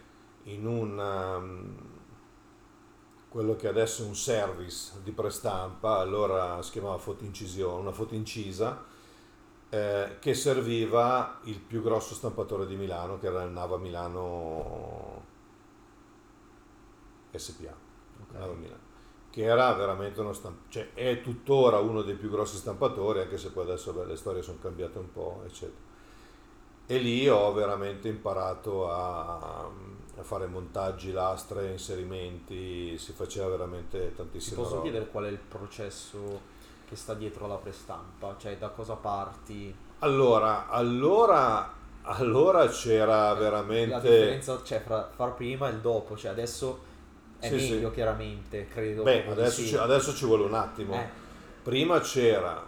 [0.45, 1.75] in un um,
[3.29, 8.83] quello che adesso è un service di prestampa, allora si chiamava fotoincisione, una fotoincisa
[9.69, 15.23] eh, che serviva il più grosso stampatore di Milano, che era il Nava Milano
[17.31, 17.75] SPA.
[18.23, 18.39] Okay.
[18.39, 18.84] Nava Milano
[19.35, 23.49] che era veramente uno stampatore, cioè è tuttora uno dei più grossi stampatori, anche se
[23.49, 25.77] poi adesso beh, le storie sono cambiate un po', eccetera.
[26.85, 34.55] E lì ho veramente imparato a, a fare montaggi, lastre, inserimenti, si faceva veramente tantissimo.
[34.55, 34.83] Ti posso roba.
[34.83, 36.39] chiedere qual è il processo
[36.87, 38.37] che sta dietro alla prestampa?
[38.39, 39.75] Cioè da cosa parti?
[39.99, 43.95] Allora, allora, allora c'era veramente...
[43.95, 46.93] La differenza c'è fra far prima e il dopo, cioè adesso
[47.39, 47.93] è sì, meglio sì.
[47.93, 49.03] chiaramente, credo.
[49.03, 49.67] Beh, adesso, sì.
[49.67, 50.95] ci, adesso, ci, vuole un attimo.
[50.95, 51.07] Eh.
[51.63, 52.67] Prima c'era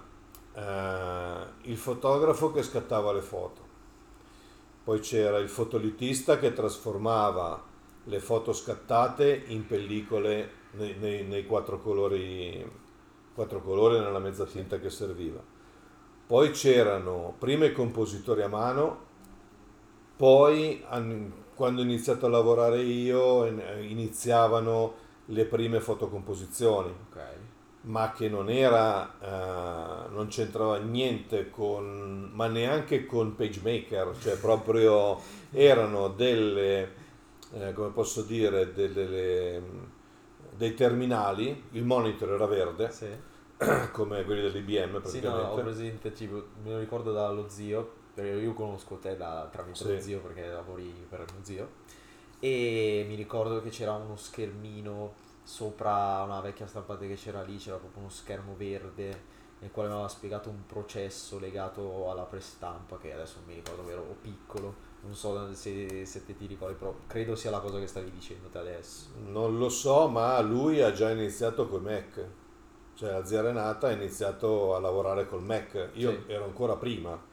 [0.54, 3.62] eh, il fotografo che scattava le foto,
[4.84, 7.64] poi c'era il fotolitista che trasformava
[8.04, 12.86] le foto scattate in pellicole nei, nei, nei quattro colori
[13.38, 15.40] quattro colori nella mezza tinta che serviva.
[16.26, 19.06] Poi c'erano prima i compositori a mano,
[20.16, 20.84] poi
[21.58, 24.94] quando ho iniziato a lavorare io iniziavano
[25.26, 27.34] le prime fotocomposizioni, okay.
[27.82, 35.20] ma che non era, uh, non c'entrava niente con, ma neanche con PageMaker, cioè proprio
[35.52, 36.92] erano delle,
[37.54, 39.64] eh, come posso dire, delle, delle
[40.58, 43.08] dei terminali, il monitor era verde, sì.
[43.92, 45.20] come quelli dell'IBM praticamente.
[45.20, 49.48] Sì, no, ho presente, tipo, me lo ricordo dallo zio, perché io conosco te da,
[49.52, 49.94] tramite sì.
[49.94, 51.70] lo zio perché lavori per lo zio,
[52.40, 57.78] e mi ricordo che c'era uno schermino sopra una vecchia stampata che c'era lì, c'era
[57.78, 63.14] proprio uno schermo verde nel quale mi aveva spiegato un processo legato alla prestampa che
[63.14, 67.36] adesso non mi ricordo ero piccolo non so se, se te ti ricordi, però credo
[67.36, 69.10] sia la cosa che stavi dicendo te adesso.
[69.26, 72.26] Non lo so, ma lui ha già iniziato col Mac.
[72.96, 75.92] Cioè la zia Renata ha iniziato a lavorare col Mac.
[75.94, 76.32] Io sì.
[76.32, 77.27] ero ancora prima.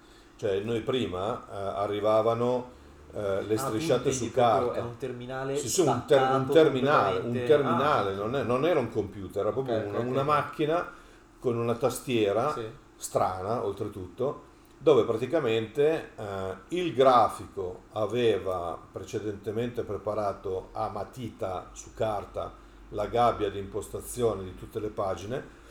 [0.45, 2.73] Cioè noi prima eh, arrivavano
[3.15, 4.75] eh, le ah, strisciate su carta.
[4.75, 8.17] È un terminale sì, sì, un, ter- un terminale, un terminale ah.
[8.17, 10.11] non, è, non, era un computer, era proprio okay, una, okay.
[10.11, 10.93] una, macchina
[11.39, 12.63] con una tastiera sì.
[12.95, 22.53] strana oltretutto dove praticamente eh, il grafico aveva precedentemente preparato a matita su carta
[22.91, 25.63] la gabbia di impostazione di tutte le pagine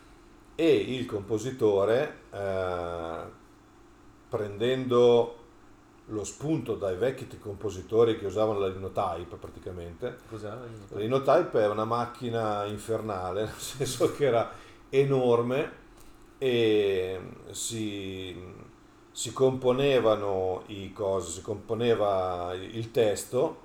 [0.56, 3.42] e il compositore eh,
[4.34, 5.36] prendendo
[6.08, 10.18] lo spunto dai vecchi compositori che usavano la Linotype praticamente.
[10.28, 10.96] Cos'è la Linotype?
[10.96, 14.50] La Linotype è una macchina infernale, nel senso che era
[14.90, 15.82] enorme
[16.40, 17.20] e
[17.52, 18.36] si
[19.12, 23.58] si componevano i cose, si componeva il testo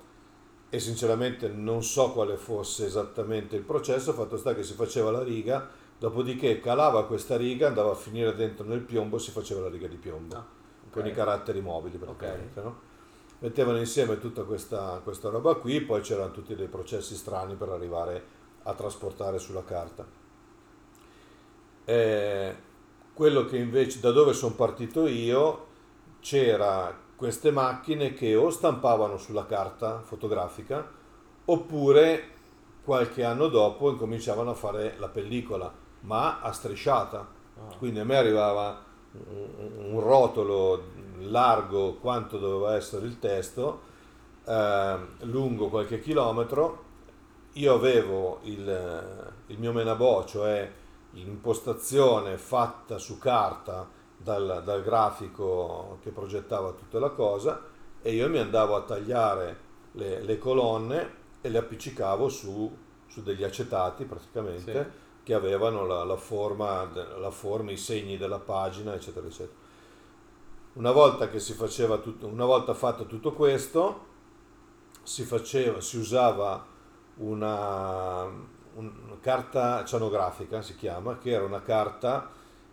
[0.69, 5.23] e sinceramente non so quale fosse esattamente il processo, fatto sta che si faceva la
[5.23, 9.69] riga, dopodiché calava questa riga, andava a finire dentro nel piombo e si faceva la
[9.69, 10.57] riga di piombo, ah.
[10.91, 12.61] Con i caratteri mobili praticamente.
[12.61, 12.79] No?
[13.39, 18.37] Mettevano insieme tutta questa, questa roba qui, poi c'erano tutti dei processi strani per arrivare
[18.63, 20.05] a trasportare sulla carta.
[21.85, 22.55] Eh,
[23.13, 25.67] quello che invece da dove sono partito io
[26.19, 30.89] c'era queste macchine che o stampavano sulla carta fotografica
[31.45, 32.29] oppure
[32.83, 37.75] qualche anno dopo incominciavano a fare la pellicola ma a strisciata ah.
[37.77, 40.83] quindi a me arrivava un rotolo
[41.19, 43.81] largo quanto doveva essere il testo
[44.45, 46.87] eh, lungo qualche chilometro
[47.53, 50.71] io avevo il, il mio menabò cioè
[51.11, 57.61] l'impostazione fatta su carta dal, dal, grafico che progettava tutta la cosa
[58.01, 59.57] e io mi andavo a tagliare
[59.93, 65.07] le, le colonne e le appiccicavo su, su degli acetati praticamente sì.
[65.29, 66.89] Che avevano la, la, forma,
[67.19, 69.55] la, forma, i segni della pagina eccetera eccetera.
[70.73, 74.07] Una volta che si faceva tutto, una volta fatto tutto questo
[75.03, 76.65] si, faceva, si usava
[77.17, 78.23] una,
[78.73, 82.31] una carta cianografica, si chiama, che era una carta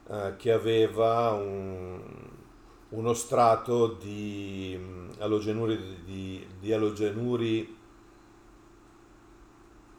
[0.09, 2.01] eh, che aveva un,
[2.88, 7.76] uno strato di mm, alogenuri di, di alogenuri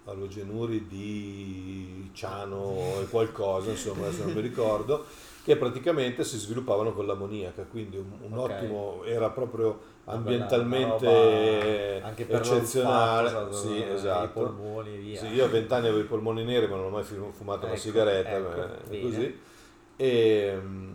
[0.07, 5.05] alogenuri di ciano e qualcosa, insomma, adesso non mi ricordo,
[5.43, 8.51] che praticamente si sviluppavano con l'ammoniaca, quindi un, un Ok.
[8.51, 11.05] ottimo, era proprio Una ambientalmente
[12.25, 13.29] roba eccezionale.
[13.29, 14.39] l'olfatto, Sì, i esatto.
[14.39, 15.15] polmoni.
[15.15, 17.75] Sì, io a vent'anni avevo i polmoni neri, ma non ho mai fu- fumato una
[17.75, 19.01] Ecco, sigaretta, ecco, eh, bene.
[19.01, 19.39] così.
[19.97, 20.93] E, mm,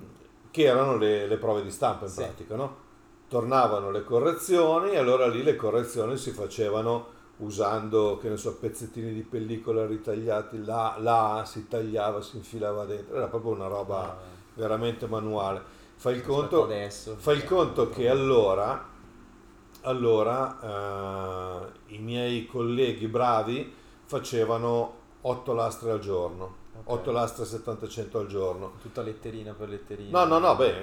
[0.51, 2.23] che erano le, le prove di stampa in Sì.
[2.23, 2.77] pratica, no?
[3.29, 9.13] Tornavano le correzioni e allora lì le correzioni si facevano usando, che ne so, pezzettini
[9.13, 14.03] di pellicola ritagliati, la, la A si tagliava, si infilava dentro, era proprio una roba
[14.03, 14.17] Ah,
[14.55, 15.63] veramente manuale.
[15.97, 18.89] Fai il conto, adesso, fai il che- conto che allora,
[19.83, 23.73] allora eh, i miei colleghi bravi
[24.05, 26.91] facevano 8 lastre al giorno, Ok.
[26.91, 28.73] 8 lastre 700 al giorno.
[28.81, 30.25] Tutta letterina per letterina.
[30.25, 30.81] No, no, no, beh,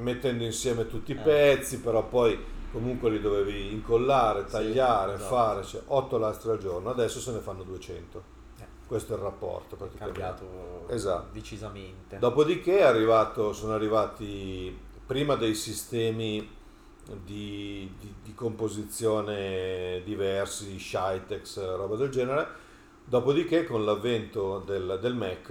[0.00, 1.20] mettendo insieme tutti i Eh.
[1.20, 2.38] pezzi, però poi
[2.72, 5.34] comunque li dovevi incollare, Sì, tagliare, esatto.
[5.34, 8.22] fare, cioè 8 lastre al giorno, adesso se ne fanno 200.
[8.60, 8.64] Eh.
[8.86, 10.20] Questo è il rapporto È praticamente.
[10.20, 11.28] cambiato Esatto.
[11.32, 12.18] decisamente.
[12.18, 16.58] Dopodiché è arrivato, sono arrivati prima dei sistemi
[17.24, 22.46] di, di- di composizione diversi, Shitex, roba del genere.
[23.04, 25.46] Dopodiché con l'avvento del, del Mac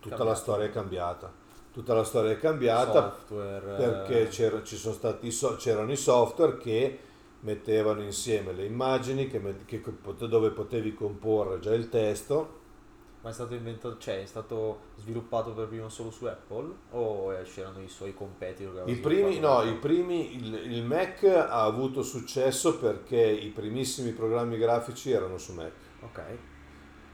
[0.00, 0.34] tutta la Cambiato.
[0.34, 1.32] storia è cambiata.
[1.74, 6.98] Tutta la storia è cambiata software perché eh, c'era- stati c'erano i software che
[7.40, 9.82] mettevano insieme le immagini che che
[10.28, 12.62] dove potevi comporre già il testo.
[13.22, 17.80] Ma è stato inventato cioè è stato sviluppato per primo solo su Apple o c'erano
[17.80, 23.18] i suoi competitor I primi, no, i primi, il, il Mac ha avuto successo perché
[23.20, 25.72] i primissimi programmi grafici erano su Mac.
[26.02, 26.22] Ok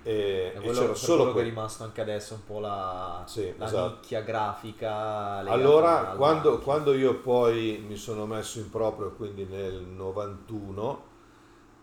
[0.03, 3.53] e, e quello, c'era solo quello che è rimasto anche adesso un po' la, Sì,
[3.59, 3.91] la esatto.
[3.91, 9.83] nicchia grafica Allora, al quando, quando io poi mi sono messo in proprio, quindi nel
[9.83, 11.03] 91,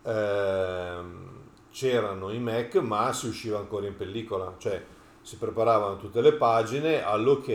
[0.02, 1.30] ehm,
[1.70, 4.84] c'erano i Mac, ma si usciva ancora in pellicola, cioè
[5.22, 7.50] si preparavano tutte le pagine, all'ok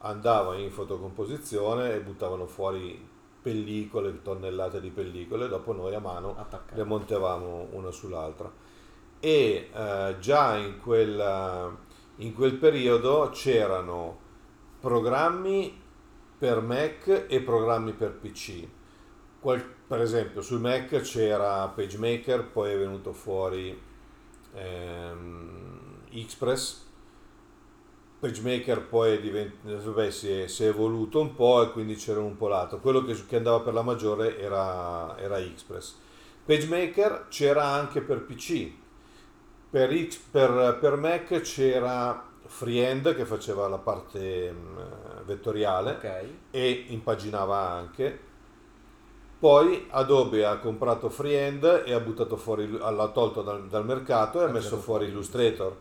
[0.00, 6.76] andava in fotocomposizione e buttavano fuori pellicole, tonnellate di pellicole, dopo noi a mano attaccato
[6.76, 8.50] le montavamo una sull'altra
[9.26, 11.76] e eh, già in quel,
[12.18, 14.16] in quel periodo c'erano
[14.78, 15.82] programmi
[16.38, 18.68] per Mac e programmi per PC.
[19.40, 23.76] Qual- per esempio sul Mac c'era PageMaker, poi è venuto fuori
[24.54, 26.84] ehm, Express.
[28.20, 32.36] PageMaker poi divent- vabbè, si, è, si è evoluto un po' e quindi c'era un
[32.36, 32.78] po' l'altro.
[32.78, 35.96] Quello che, che andava per la maggiore era, era Express.
[36.44, 38.84] PageMaker c'era anche per PC.
[39.76, 44.76] Per, X- per, per Mac c'era Freehand che faceva la parte mm,
[45.26, 48.18] vettoriale ok e impaginava anche.
[49.38, 54.44] Poi Adobe ha comprato Freehand e ha buttato fuori, l'ha tolto dal, dal mercato e
[54.44, 55.76] ha messo fuori Illustrator,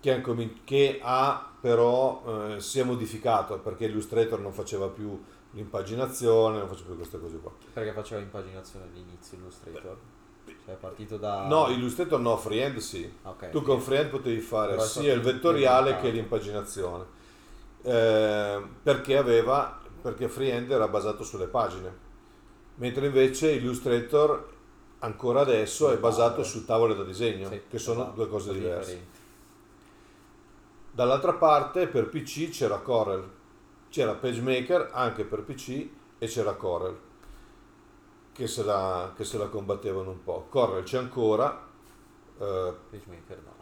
[0.00, 5.16] che, ha incomin- che ha però eh, si è modificato perché Illustrator non faceva più
[5.52, 7.52] l'impaginazione, non faceva più queste cose qua.
[7.72, 9.96] perché faceva impaginazione all'inizio Illustrator
[10.68, 13.10] cioè è partito da No, Illustrator no, Freehand sì.
[13.22, 17.04] Ah, ok, Tu con Freehand potevi fare Però sia il vettoriale che l'impaginazione.
[17.82, 22.06] Eh, perché aveva perché Freehand era basato sulle pagine.
[22.76, 24.56] Mentre invece Illustrator
[25.00, 28.78] ancora adesso è basato su tavole da disegno, Sì, che sono esatto, due cose diverse.
[28.90, 29.16] differenti.
[30.92, 33.24] Dall'altra parte per PC c'era Corel,
[33.88, 37.06] c'era PageMaker anche per PC e c'era Corel
[38.38, 40.46] che se la, che se la combattevano un po'.
[40.48, 41.66] Corel c'è ancora,
[42.38, 43.56] eh, PageMaker no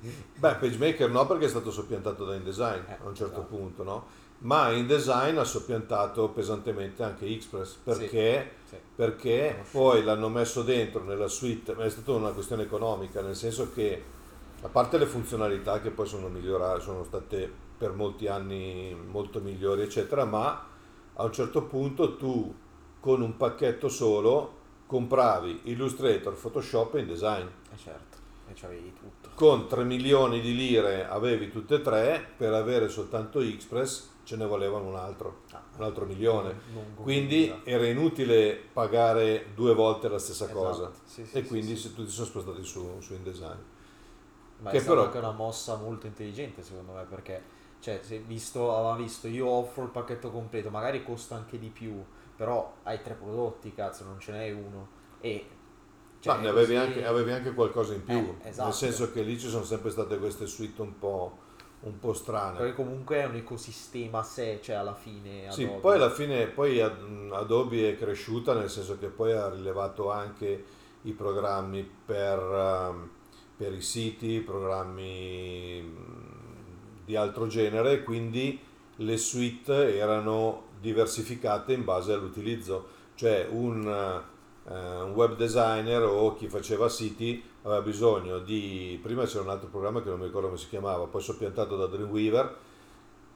[0.38, 3.54] Beh, PageMaker no perché è stato soppiantato da InDesign Eh, a un certo esatto.
[3.54, 4.06] punto, no?
[4.38, 8.76] Ma InDesign ha soppiantato pesantemente anche Express perché, sì.
[8.96, 9.78] perché Conosciuto.
[9.78, 14.02] poi l'hanno messo dentro nella suite, ma è stata una questione economica, nel senso che
[14.62, 19.82] a parte le funzionalità che poi sono migliorate, sono state per molti anni molto migliori,
[19.82, 20.66] eccetera, ma
[21.14, 22.52] a un certo punto tu
[23.02, 29.30] con un pacchetto solo compravi Illustrator, Photoshop e InDesign Eh certo, e c'avevi tutto.
[29.34, 34.46] con 3 milioni di lire avevi tutte e tre, per avere soltanto Express ce ne
[34.46, 36.54] volevano un altro, Ah, un altro milione.
[37.02, 40.92] Quindi era inutile pagare due volte la stessa Esatto, cosa.
[41.04, 43.58] sì, sì, E sì, quindi tutti sono spostati su, su InDesign.
[44.60, 47.42] Ma che è stata però- anche una mossa molto intelligente secondo me perché
[47.80, 52.00] cioè, se visto, aveva visto, io offro il pacchetto completo, magari costa anche di più,
[52.42, 54.88] però hai tre prodotti, cazzo, non ce n'hai uno.
[55.20, 55.46] E
[56.18, 58.64] cioè, Ma ne avevi così- anche, avevi anche qualcosa in più, Eh, esatto.
[58.64, 61.38] nel senso che lì ci sono sempre state queste suite un po',
[61.82, 62.58] un po' strane.
[62.58, 65.52] Perché comunque è un ecosistema a sé, cioè alla fine.
[65.52, 65.78] Sì, Adobe.
[65.78, 70.64] poi alla fine poi Ad- Adobe è cresciuta nel senso che poi ha rilevato anche
[71.02, 73.10] i programmi per, ehm,
[73.56, 78.60] per i siti, programmi mm, di altro genere, quindi
[78.96, 86.48] le suite erano diversificate in base all'utilizzo, cioè un, uh, un web designer o chi
[86.48, 90.58] faceva siti aveva bisogno di, prima c'era un altro programma che non mi ricordo come
[90.58, 92.56] si chiamava, poi soppiantato da Dreamweaver,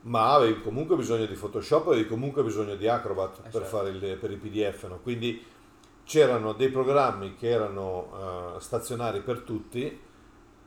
[0.01, 3.67] ma avevi comunque bisogno di Photoshop, avevi comunque bisogno di Acrobat eh per, certo.
[3.67, 4.99] fare il, per i PDF, no?
[5.01, 5.43] quindi
[6.03, 9.99] c'erano dei programmi che erano uh, stazionari per tutti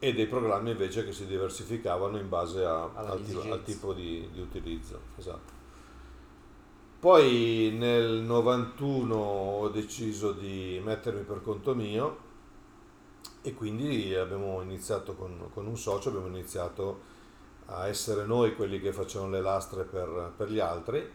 [0.03, 4.40] e dei programmi invece che si diversificavano in base a, al, al, tipo di, di
[4.40, 5.01] utilizzo.
[5.16, 5.60] Esatto.
[7.01, 12.29] Poi nel 91 ho deciso di mettermi per conto mio
[13.41, 17.01] e quindi abbiamo iniziato con, con un socio, abbiamo iniziato
[17.69, 21.11] a essere noi quelli che facevano le lastre per, per gli altri,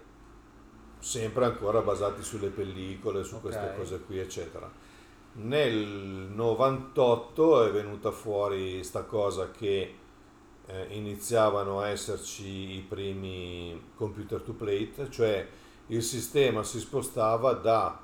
[0.98, 3.52] sempre ancora basati sulle pellicole, su okay.
[3.52, 4.68] queste cose qui, eccetera.
[5.34, 5.76] Nel
[6.34, 9.94] 98 è venuta fuori sta cosa che
[10.66, 15.48] eh, iniziavano a esserci i primi computer to plate, cioè
[15.88, 18.00] il sistema si spostava da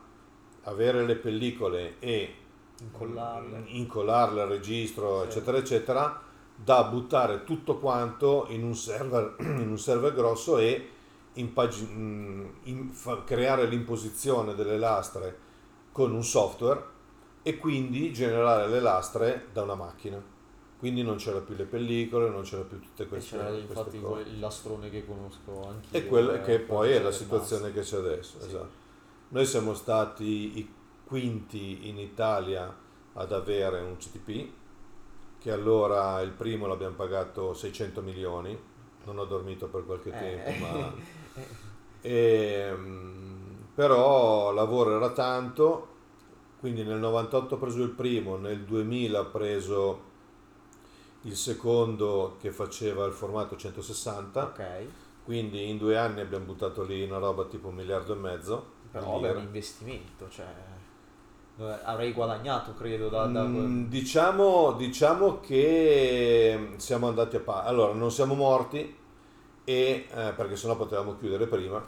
[0.64, 2.36] avere le pellicole e
[2.80, 5.28] incollarle, incollarle al registro, sì.
[5.28, 6.22] eccetera, eccetera,
[6.56, 10.90] da buttare tutto quanto in un server, in un server grosso e
[11.34, 15.50] impag- mm, in, fa, creare l'imposizione delle lastre
[15.92, 17.00] con un software
[17.44, 20.31] e quindi generare le lastre da una macchina.
[20.82, 23.50] Quindi non c'era più le pellicole, non c'era più tutte queste, cose.
[23.50, 24.22] c'era infatti cose.
[24.24, 27.98] il lastrone che conosco anche E quella eh, che poi è la situazione che c'è
[27.98, 28.42] adesso.
[28.42, 28.48] Sì.
[28.48, 28.70] Esatto.
[29.28, 30.74] Noi siamo stati i
[31.06, 32.76] quinti in Italia
[33.14, 34.50] ad avere un CTP,
[35.38, 38.60] che allora il primo l'abbiamo pagato 600 milioni,
[39.06, 40.18] non ho dormito per qualche eh.
[40.18, 40.94] tempo, ma...
[42.02, 45.90] e, ehm, però lavoro era tanto,
[46.60, 50.10] quindi nel 98 ho preso il primo, nel 2000 ho preso
[51.22, 54.90] il secondo che faceva il formato 160, okay.
[55.24, 58.80] quindi in due anni abbiamo buttato lì una roba tipo un miliardo e mezzo.
[58.92, 60.46] Però è un investimento, cioè
[61.84, 63.10] avrei guadagnato, credo.
[63.10, 63.44] Da, da...
[63.44, 67.68] Mm, diciamo, diciamo, che siamo andati a pari.
[67.68, 68.98] Allora, non siamo morti,
[69.64, 71.84] e, eh, perché sennò potevamo chiudere prima.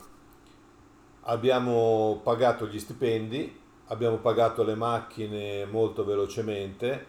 [1.26, 7.06] Abbiamo pagato gli stipendi, abbiamo pagato le macchine molto velocemente,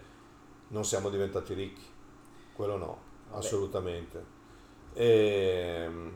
[0.68, 1.82] non siamo diventati ricchi,
[2.54, 2.98] quello no,
[3.30, 3.38] Vabbè.
[3.38, 4.24] assolutamente.
[4.94, 6.12] E, ehm,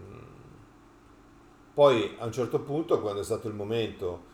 [1.75, 4.27] poi a un certo punto, quando è stato il momento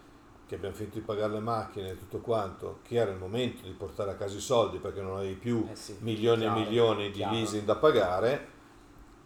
[0.46, 3.72] che abbiamo finito di pagare le macchine e tutto quanto, che era il momento di
[3.72, 7.06] portare a casa i soldi perché non avevi più eh sì, milioni chiaro, e milioni
[7.06, 7.34] di chiaro.
[7.34, 8.48] leasing da pagare,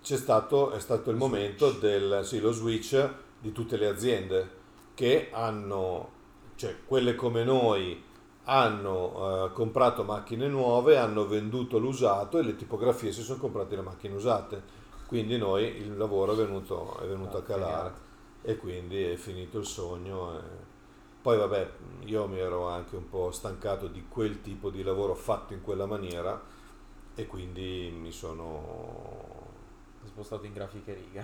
[0.00, 1.80] c'è stato, è stato il lo momento switch.
[1.80, 3.10] del sì, lo switch
[3.40, 4.50] di tutte le aziende
[4.94, 6.10] che hanno,
[6.54, 8.02] cioè quelle come noi,
[8.50, 13.82] hanno uh, comprato macchine nuove, hanno venduto l'usato e le tipografie si sono comprate le
[13.82, 14.62] macchine usate.
[15.06, 18.06] Quindi noi il lavoro è venuto, è venuto a calare
[18.42, 20.38] e quindi è finito il sogno.
[20.38, 20.42] E
[21.20, 21.70] poi vabbè,
[22.06, 25.87] io mi ero anche un po' stancato di quel tipo di lavoro fatto in quella
[25.87, 26.40] maniera
[27.14, 29.46] e quindi mi sono
[30.06, 31.22] spostato in grafiche riga.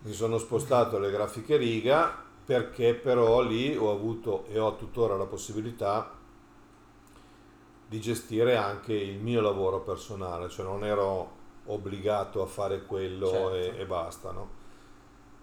[0.00, 5.24] Mi sono spostato alle grafiche riga perché però lì ho avuto e ho tuttora la
[5.24, 6.24] possibilità
[7.88, 13.54] di gestire anche il mio lavoro personale, cioè non ero obbligato a fare quello certo.
[13.54, 14.64] e, e, basta, no?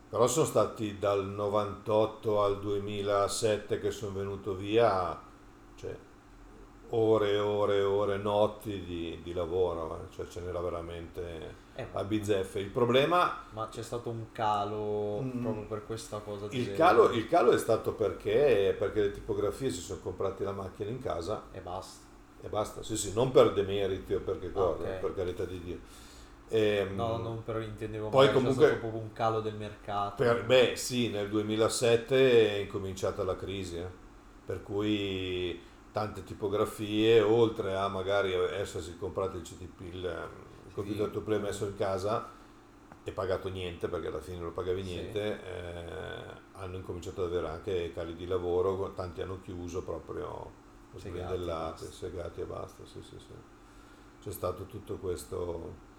[0.10, 5.20] Però sono stati dal 98 al 2007 che sono venuto via,
[5.76, 5.98] cioè
[6.90, 10.14] ore e ore e ore, notti di, di lavoro, eh.
[10.14, 12.60] cioè ce n'era veramente eh, a bizzeffe.
[12.60, 13.44] Il problema...
[13.50, 16.46] Ma c'è stato un calo mm, proprio per questa cosa?
[16.52, 20.92] Il calo, il calo, è stato perché, perché le tipografie si sono comprate la macchina
[20.92, 21.46] in casa.
[21.52, 22.03] E basta.
[22.44, 25.00] E basta, sì sì, non per demeriti o perché cosa, okay.
[25.00, 25.80] per carità di Dio
[26.54, 30.24] e, ehm, no, non però intendevo poi comunque c'è proprio un calo del mercato.
[30.24, 33.88] Per, beh, sì, nel 2007 è incominciata la crisi, eh?
[34.46, 35.60] per cui
[35.92, 40.30] tante tipografie, oltre a magari essersi comprate il CTP, il,
[40.68, 42.30] il computer to play messo in casa
[43.04, 45.50] e pagato niente, perché alla fine non pagavi niente, sì.
[45.50, 50.62] eh, hanno incominciato ad avere anche cali di lavoro, tanti hanno chiuso proprio
[50.98, 52.86] segati, segati e basta.
[52.86, 53.34] Sì, sì, sì.
[54.22, 55.92] C'è stato tutto questo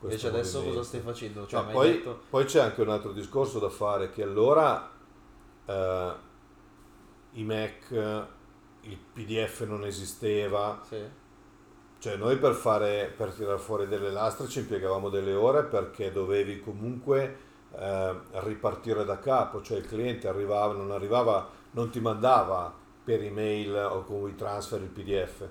[0.00, 0.78] Invece adesso movimento.
[0.78, 1.46] cosa stai facendo?
[1.46, 2.20] Cioè, no, poi, detto...
[2.28, 4.90] poi, c'è anche un altro discorso da fare che allora
[5.64, 6.12] eh,
[7.32, 7.90] i Mac,
[8.82, 10.80] il PDF non esisteva.
[10.86, 11.22] Sì.
[11.98, 16.60] Cioè noi per, fare, per tirare fuori delle lastre ci impiegavamo delle ore perché dovevi
[16.60, 17.38] comunque
[17.72, 23.74] eh, ripartire da capo, cioè il cliente arrivava, non arrivava, non ti mandava per email
[23.90, 25.46] o con WeTransfer il PDF,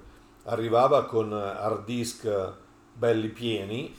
[0.46, 2.28] arrivava con hard disk
[2.94, 3.96] belli pieni,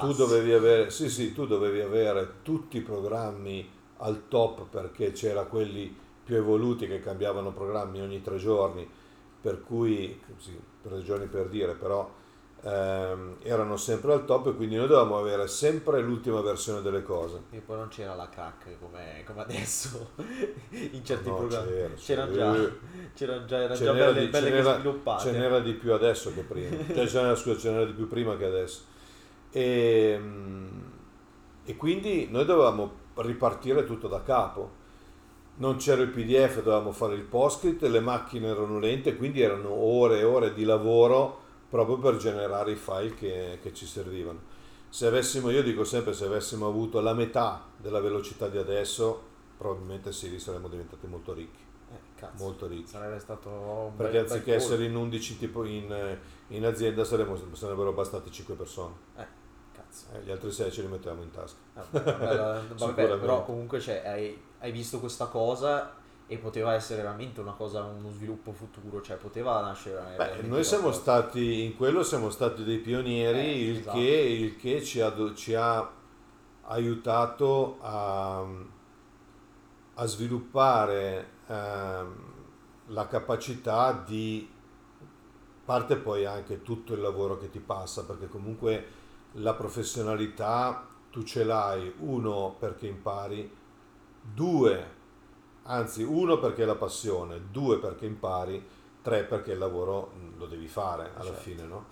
[0.00, 5.44] tu dovevi avere, sì, sì, tu dovevi avere tutti i programmi al top perché c'era
[5.44, 5.94] quelli
[6.24, 8.88] più evoluti che cambiavano programmi ogni tre giorni,
[9.40, 12.10] per cui, sì, tre giorni per dire, però
[12.64, 17.42] ehm, erano sempre al top e quindi noi dovevamo avere sempre l'ultima versione delle cose.
[17.50, 20.10] E poi non c'era la crack come, come adesso
[20.70, 21.70] in certi No, programmi.
[21.70, 22.52] c'era, C'erano c'era.
[22.54, 22.70] già,
[23.14, 25.22] c'erano già, erano Ce già belle, di- belle ce n'era- sviluppate.
[25.22, 26.76] Ce n'era di più adesso che prima.
[26.94, 28.82] Cioè, ce n'era, scusa, ce n'era di più prima che adesso.
[29.50, 30.80] E, mm,
[31.66, 34.82] e quindi noi dovevamo ripartire tutto da capo.
[35.56, 40.18] Non c'era il PDF, dovevamo fare il PostScript, le macchine erano lente, quindi erano ore
[40.18, 41.42] e ore di lavoro
[41.74, 44.38] proprio per generare i file che, che ci servivano.
[44.88, 49.20] Se avessimo, io dico sempre, se avessimo avuto la metà della velocità di adesso,
[49.58, 51.62] probabilmente sì, saremmo diventati molto ricchi.
[51.90, 52.86] Eh, cazzo, Molto ricchi.
[52.86, 56.20] sarebbe stato un Perché bel, anziché bel essere in 11 tipo in, eh,
[56.54, 58.94] in azienda saremmo, sarebbero bastate 5 persone.
[59.16, 59.26] Eh,
[59.72, 60.06] cazzo.
[60.12, 61.58] Eh, gli altri 6 ce li mettiamo in tasca.
[61.72, 63.16] Vabbè, vabbè, vabbè, Sicuramente.
[63.16, 65.92] però comunque cioè, hai, hai visto questa cosa
[66.26, 70.88] e poteva essere veramente una cosa, uno sviluppo futuro, cioè poteva nascere Beh, noi siamo
[70.88, 71.00] qualcosa.
[71.00, 73.98] stati, in quello siamo stati dei pionieri, Eh, il, esatto.
[73.98, 75.90] che, il che ci ha, ci ha
[76.62, 78.46] aiutato a,
[79.94, 82.14] a sviluppare ehm,
[82.88, 84.48] la capacità di,
[85.64, 88.86] parte poi anche tutto il lavoro che ti passa, perché comunque
[89.32, 93.50] la professionalità tu ce l'hai, uno perché impari,
[94.20, 95.02] due,
[95.64, 98.64] anzi uno perché è la passione, due perché impari,
[99.02, 101.40] tre perché il lavoro mm, lo devi fare alla Certo.
[101.40, 101.86] fine, no?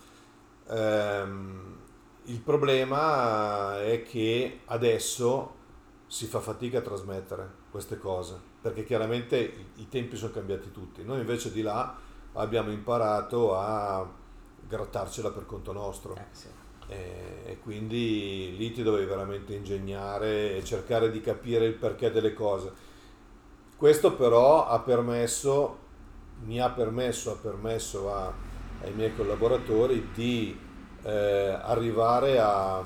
[0.69, 1.77] Ehm,
[2.25, 5.61] il problema è che adesso
[6.07, 9.39] si fa fatica a trasmettere queste cose, perché chiaramente
[9.77, 11.03] i, tempi sono cambiati tutti.
[11.05, 11.97] Noi invece di là
[12.35, 14.09] abbiamo imparato a
[14.67, 16.49] grattarcela per conto nostro Eh, sì.
[16.87, 22.33] e, e quindi lì ti dovevi veramente ingegnare e cercare di capire il perché delle
[22.35, 22.91] cose.
[23.83, 25.77] Questo però ha permesso,
[26.45, 28.33] mi ha permesso, ha permesso a-
[28.81, 30.57] ai miei collaboratori di
[31.03, 32.81] eh, arrivare a,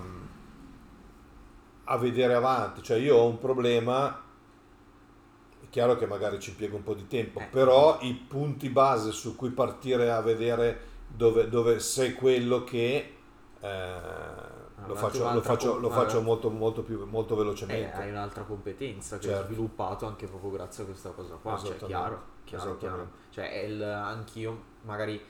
[1.84, 2.82] a vedere avanti.
[2.82, 4.22] Cioè io ho un problema,
[5.62, 7.49] è chiaro che magari ci impiego un po' di tempo, Eh.
[7.51, 13.14] però i punti base su cui partire a vedere dove, dove sei quello che...
[13.61, 14.56] eh,
[14.87, 17.97] lo faccio, lo faccio, lo faccio molto, molto, più, molto Eh, velocemente.
[17.97, 19.41] hai un'altra competenza che Certo.
[19.41, 23.11] hai sviluppato anche proprio grazie a questa cosa qua, cioè chiaro, chiaro, chiaro.
[23.30, 25.20] Cioè il- anch'io magari,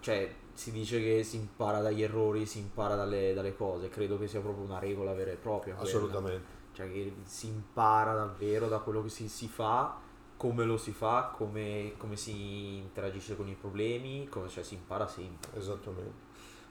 [0.00, 4.26] cioè si dice che si impara dagli errori, si impara dalle, dalle cose, credo che
[4.26, 5.76] sia proprio una regola vera e propria.
[5.78, 6.56] Assolutamente.
[6.72, 9.96] Cioè che si impara davvero da quello che si, si fa,
[10.36, 15.06] come lo si fa, come, come si interagisce con i problemi, come, cioè si impara
[15.06, 15.56] sempre.
[15.58, 16.26] Esattamente.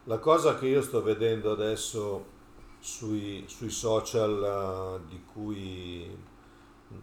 [0.08, 2.26] La cosa che io sto vedendo adesso
[2.80, 6.10] sui, sui social eh, di cui,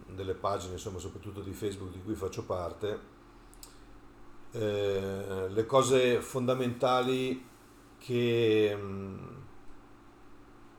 [0.06, 2.98] delle pagine, insomma, soprattutto di Facebook di cui faccio parte,
[4.52, 7.46] eh, le cose fondamentali
[7.98, 9.18] che, mm,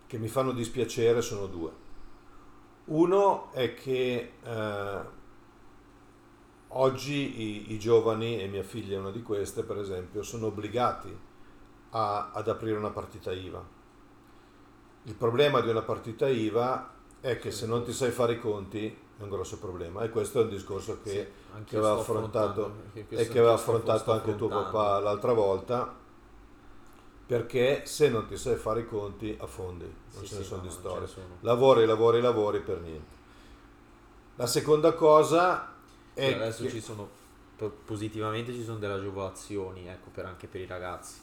[0.08, 1.72] che mi fanno dispiacere sono due.
[2.86, 5.00] Uno è che eh,
[6.70, 11.34] oggi i, i giovani, e mia figlia è una di queste per esempio, sono obbligati
[11.92, 13.64] a- ad aprire una partita IVA.
[15.04, 18.88] Il problema di una partita IVA è che se non ti sai fare i conti
[19.18, 21.10] è un grosso problema e questo è un discorso che,
[21.54, 25.94] Sì, che aveva affrontato e che aveva affrontato anche tuo papà l'altra volta
[27.28, 30.62] perché se non ti sai fare i conti affondi, non Sì, ce ne sì, sono
[30.62, 31.08] no, di storie.
[31.08, 31.26] sono.
[31.42, 33.14] Lavori, lavori, lavori per niente.
[34.36, 35.74] La seconda cosa
[36.14, 37.10] è adesso che- ci sono
[37.56, 41.16] po- positivamente ci sono delle agevolazioni ecco per anche per i ragazzi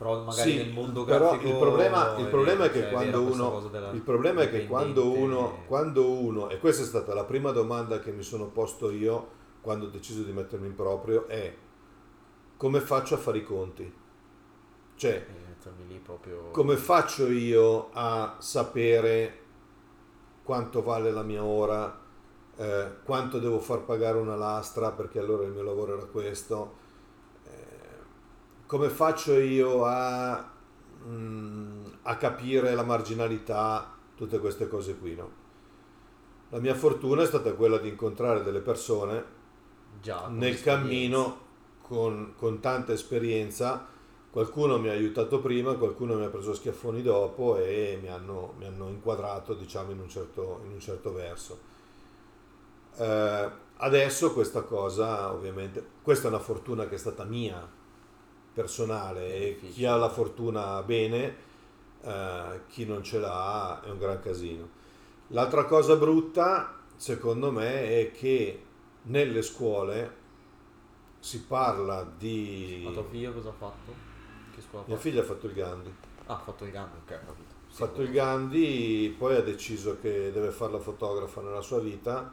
[0.00, 3.20] però magari Sì, nel mondo però grafico il problema, il problema è che cioè, quando
[3.20, 7.24] uno, della il problema è che quando uno, quando uno, e questa è stata la
[7.24, 11.54] prima domanda che mi sono posto io quando ho deciso di mettermi in proprio, è
[12.56, 13.92] come faccio a fare i conti?
[14.94, 19.38] Cioè, eh, proprio come faccio io a sapere
[20.42, 22.00] quanto vale la mia ora,
[22.56, 24.92] eh, quanto devo far pagare una lastra?
[24.92, 26.79] Perché allora il mio lavoro era questo,
[28.70, 30.48] come faccio io a,
[31.04, 35.30] mm, a capire la marginalità, tutte queste cose qui, no?
[36.50, 39.24] La mia fortuna è stata quella di incontrare delle persone
[40.00, 41.38] già nel cammino
[41.82, 43.88] con, con tanta esperienza.
[44.30, 48.66] Qualcuno mi ha aiutato prima, qualcuno mi ha preso schiaffoni dopo e mi hanno, mi
[48.66, 51.58] hanno inquadrato diciamo, in, un certo, in un certo verso.
[52.94, 57.78] Eh, adesso questa cosa, ovviamente, questa è una fortuna che è stata mia,
[58.52, 61.36] personale e chi ha la fortuna bene,
[62.02, 64.68] eh, chi non ce l'ha è un gran casino.
[65.28, 68.64] L'altra cosa brutta, secondo me, è che
[69.02, 70.16] nelle scuole
[71.20, 72.82] si parla di...
[72.84, 73.92] Ma tuo figlio cosa ha fatto?
[74.54, 75.08] Che scuola ha Mia fatto?
[75.08, 75.94] figlia ha fatto il Gandhi.
[76.26, 77.54] Ah, ha fatto il Gandhi, ok, ho capito.
[77.70, 82.32] Ha fatto il Gandhi, poi ha deciso che deve fare la fotografa nella sua vita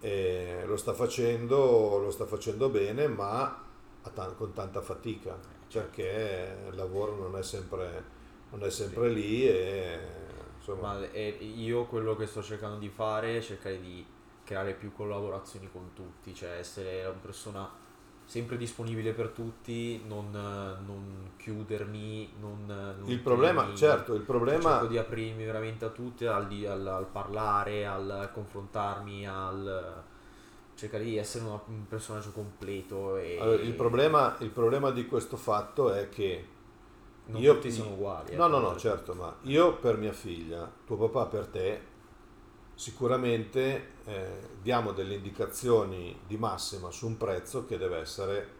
[0.00, 3.64] e lo sta facendo, lo sta facendo bene, ma
[4.12, 5.36] ta- con tanta fatica,
[5.72, 8.04] perché il lavoro non è sempre,
[8.50, 9.98] non è sempre lì e
[10.56, 14.04] insomma, Ma io quello che sto cercando di fare è cercare di
[14.44, 17.70] creare più collaborazioni con tutti, cioè essere una persona
[18.24, 24.72] sempre disponibile per tutti, non, non chiudermi, non, non il problema, tenermi- certo, il problema,
[24.72, 30.02] Cerco di aprirmi veramente a tutti, al, al- al parlare, al confrontarmi, al
[30.78, 35.36] cercare di essere una- un personaggio completo e allora, il problema, il problema di questo
[35.36, 36.46] fatto è che
[37.26, 38.36] non io- tutti sono uguali.
[38.36, 41.80] No, ecco, no, no, certo, ma io per mia figlia, tuo papà per te,
[42.76, 48.56] sicuramente eh, diamo delle indicazioni di massima su un prezzo che deve essere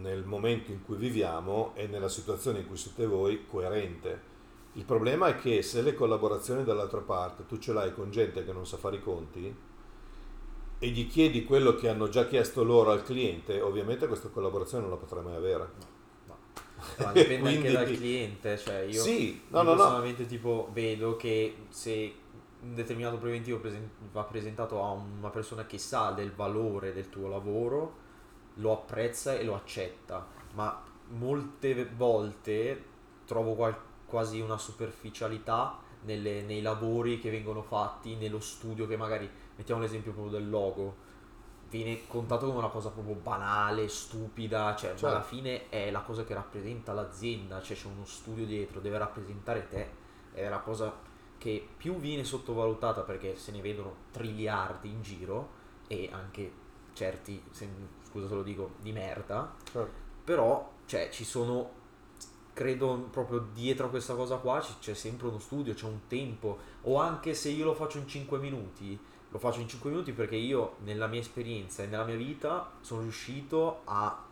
[0.00, 4.36] nel momento in cui viviamo e nella situazione in cui siete voi coerente.
[4.74, 8.52] Il problema è che se le collaborazioni dall'altra parte tu ce l'hai con gente che
[8.52, 9.66] non sa fare i conti
[10.78, 14.92] e gli chiedi quello che hanno già chiesto loro al cliente, ovviamente questa collaborazione non
[14.92, 15.96] la potrai mai avere.
[16.98, 19.76] Ma dipende Quindi- anche dal cliente, cioè io, sì, no, io no, no.
[19.76, 22.14] personalmente tipo vedo che se
[22.60, 27.28] un determinato preventivo presen- va presentato a una persona che sa del valore del tuo
[27.28, 28.06] lavoro,
[28.54, 32.84] lo apprezza e lo accetta, ma molte volte
[33.24, 33.76] trovo qual-
[34.06, 40.12] quasi una superficialità nelle- nei lavori che vengono fatti, nello studio che magari, mettiamo l'esempio
[40.12, 41.06] proprio del logo,
[41.68, 45.06] viene contato come una cosa proprio banale, stupida, cioè ma Certo.
[45.08, 49.68] alla fine è la cosa che rappresenta l'azienda, cioè c'è uno studio dietro, deve rappresentare
[49.68, 49.90] te,
[50.32, 50.94] è la cosa
[51.36, 55.50] che più viene sottovalutata perché se ne vedono triliardi in giro
[55.88, 56.50] e anche
[56.94, 57.68] certi, se-
[58.08, 59.92] scusa se lo dico, di merda, Certo.
[60.24, 61.76] però cioè ci sono
[62.54, 66.98] credo proprio dietro a questa cosa qua c'è sempre uno studio, c'è un tempo o
[66.98, 68.98] anche se io lo faccio in 5 minuti
[69.30, 73.02] lo faccio in 5 minuti perché io nella mia esperienza e nella mia vita sono
[73.02, 74.24] riuscito a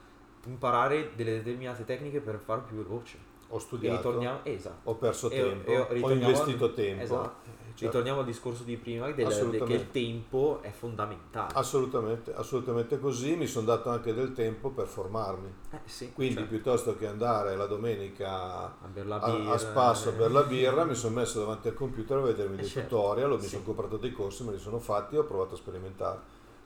[0.47, 5.30] imparare delle determinate tecniche per fare più veloce Ho e studiato, ritorniamo esatto ho perso
[5.30, 7.03] E- tempo, e ho ritorniamo investito tempo.
[7.03, 7.49] esatto.
[7.49, 7.84] Eh, certo.
[7.84, 13.47] ritorniamo al discorso di prima del, che il tempo è fondamentale Assolutamente, assolutamente così, mi
[13.47, 15.53] sono dato anche del tempo per formarmi.
[15.72, 20.12] eh, sì, Quindi cioè, piuttosto che andare la domenica a la a, birra, a spasso
[20.14, 20.47] per la eh.
[20.47, 23.49] birra, mi sono messo davanti al computer a vedermi Eh, dei certo, tutorial, mi sì.
[23.49, 26.20] sono comprato dei corsi, me li sono fatti e ho provato a sperimentare.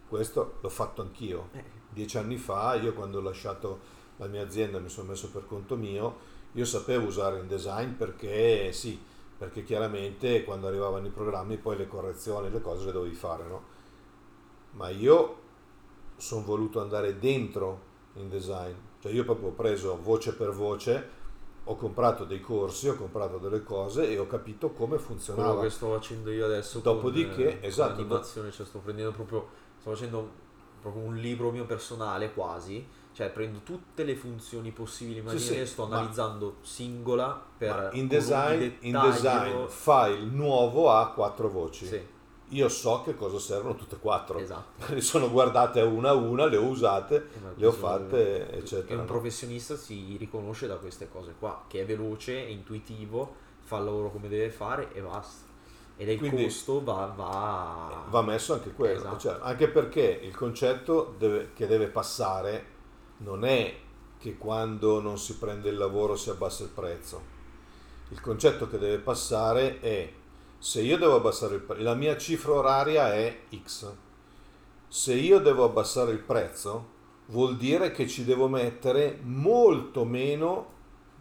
[0.09, 1.51] Questo l'ho fatto anch'io.
[1.89, 5.77] Dieci anni fa, io quando ho lasciato la mia azienda mi sono messo per conto
[5.77, 9.01] mio, io sapevo usare InDesign perché sì,
[9.39, 13.63] perché chiaramente quando arrivavano i programmi poi le correzioni, le cose le dovevi fare, no?
[14.73, 15.37] Ma io
[16.17, 21.09] sono voluto andare dentro InDesign, cioè io proprio ho preso voce per voce,
[21.65, 25.63] ho comprato dei corsi, ho comprato delle cose e ho capito come quello funzionava.
[25.63, 29.49] che sto facendo io adesso Dopodiché, con, eh, esatto, con l'animazione, cioè sto prendendo proprio
[29.79, 30.31] sto facendo
[30.81, 35.73] proprio un libro mio personale quasi cioè prendo tutte le funzioni possibili Sì, immaginabili sì,
[35.73, 41.87] sto analizzando singola per InDesign, un InDesign dettaglio- file nuovo ha quattro voci.
[41.87, 42.01] sì,
[42.51, 44.39] Io so che cosa servono tutte e quattro.
[44.39, 48.95] esatto le sono guardate una a una, le ho usate, le ho fatte, e eccetera.
[48.95, 49.07] un no?
[49.07, 54.11] professionista si riconosce da queste cose qua che è veloce, è intuitivo fa il lavoro
[54.11, 55.49] come deve fare e basta
[56.01, 58.05] ed il Quindi- costo va, va...
[58.09, 59.19] Va messo anche quello, Esatto.
[59.19, 62.65] cioè, anche perché il concetto deve- che deve passare
[63.19, 63.75] non è
[64.19, 67.23] che quando non si prende il lavoro si abbassa il prezzo.
[68.09, 70.11] Il concetto che deve passare è
[70.59, 73.93] se io devo abbassare il prezzo, la mia cifra oraria è X.
[74.89, 76.89] Se io devo abbassare il prezzo,
[77.27, 80.79] vuol dire che ci devo mettere molto meno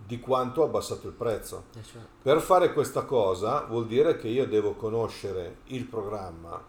[0.10, 1.66] di quanto ho abbassato il prezzo.
[1.76, 6.60] Eh, cioè, Per fare questa cosa vuol dire che io devo conoscere il programma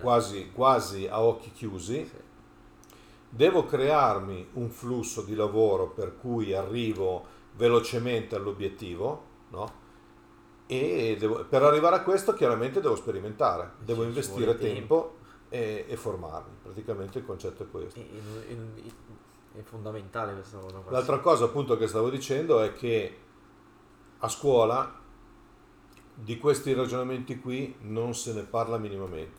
[0.00, 2.16] quasi, quasi a occhi chiusi, sì.
[3.28, 9.72] devo crearmi un flusso di lavoro per cui arrivo velocemente all'obiettivo, no?
[10.66, 15.14] E devo- per arrivare a questo chiaramente devo sperimentare, devo Ci investire vuole tempo
[15.48, 16.56] e, e formarmi.
[16.60, 18.00] Praticamente il concetto è questo.
[18.00, 18.08] E-
[18.48, 18.92] e- e-
[19.60, 20.92] è fondamentale questa cosa qua.
[20.92, 23.18] L'altra cosa appunto che stavo dicendo è che
[24.18, 24.98] a scuola
[26.14, 29.38] di questi ragionamenti qui non se ne parla minimamente.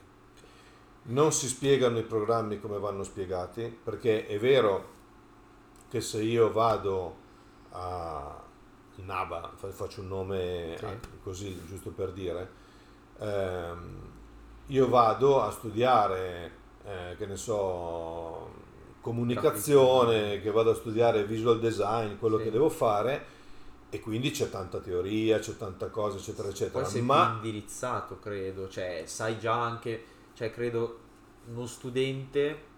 [1.04, 5.00] Non si spiegano i programmi come vanno spiegati, perché è vero
[5.90, 7.16] che se io vado
[7.72, 8.40] a
[8.96, 10.86] Naba, faccio un nome sì.
[11.24, 12.50] così giusto per dire,
[13.18, 14.10] ehm,
[14.68, 16.52] io vado a studiare,
[16.84, 18.50] eh, che ne so,
[19.02, 22.44] comunicazione, che vado a studiare visual design, quello sì.
[22.46, 23.40] che devo fare
[23.90, 26.82] e quindi c'è tanta teoria, c'è tanta cosa, eccetera, eccetera.
[26.82, 31.00] Poi sei ma indirizzato, credo, cioè sai già anche, cioè credo
[31.52, 32.70] uno studente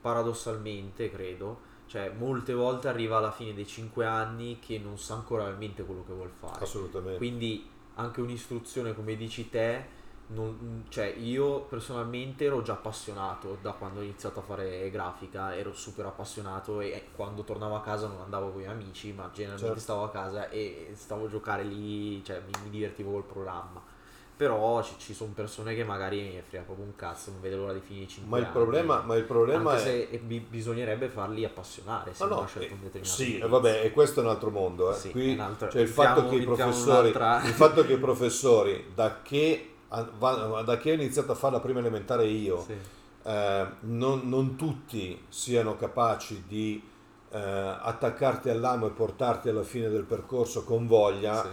[0.00, 5.44] paradossalmente, credo, cioè molte volte arriva alla fine dei 5 anni che non sa ancora
[5.44, 6.64] realmente quello che vuole fare.
[6.64, 7.18] Assolutamente.
[7.18, 9.96] Quindi anche un'istruzione come dici te
[10.28, 15.72] non, cioè io personalmente ero già appassionato da quando ho iniziato a fare grafica, ero
[15.72, 19.78] super appassionato e quando tornavo a casa non andavo con i miei amici, ma generalmente
[19.78, 19.80] certo.
[19.80, 23.96] stavo a casa e stavo a giocare lì, cioè mi, mi divertivo col programma.
[24.36, 27.72] Però ci, ci sono persone che magari mi frega proprio un cazzo, non vedo l'ora
[27.72, 28.52] di finire i 5 ma il anni.
[28.52, 30.18] Problema, ma il problema Anche è...
[30.18, 34.28] bi- bisognerebbe farli appassionare se no, no, eh, Sì, e vabbè, e questo è un
[34.28, 34.92] altro mondo.
[34.92, 34.94] Eh.
[34.94, 39.22] Sì, Qui, altro, cioè il, fatto che i professori, il fatto che i professori, da
[39.22, 42.76] che da che ho iniziato a fare la prima elementare io, sì.
[43.22, 46.82] eh, non, non, tutti siano capaci di
[47.30, 51.48] eh, attaccarti all'amo e portarti alla fine del percorso con voglia, sì.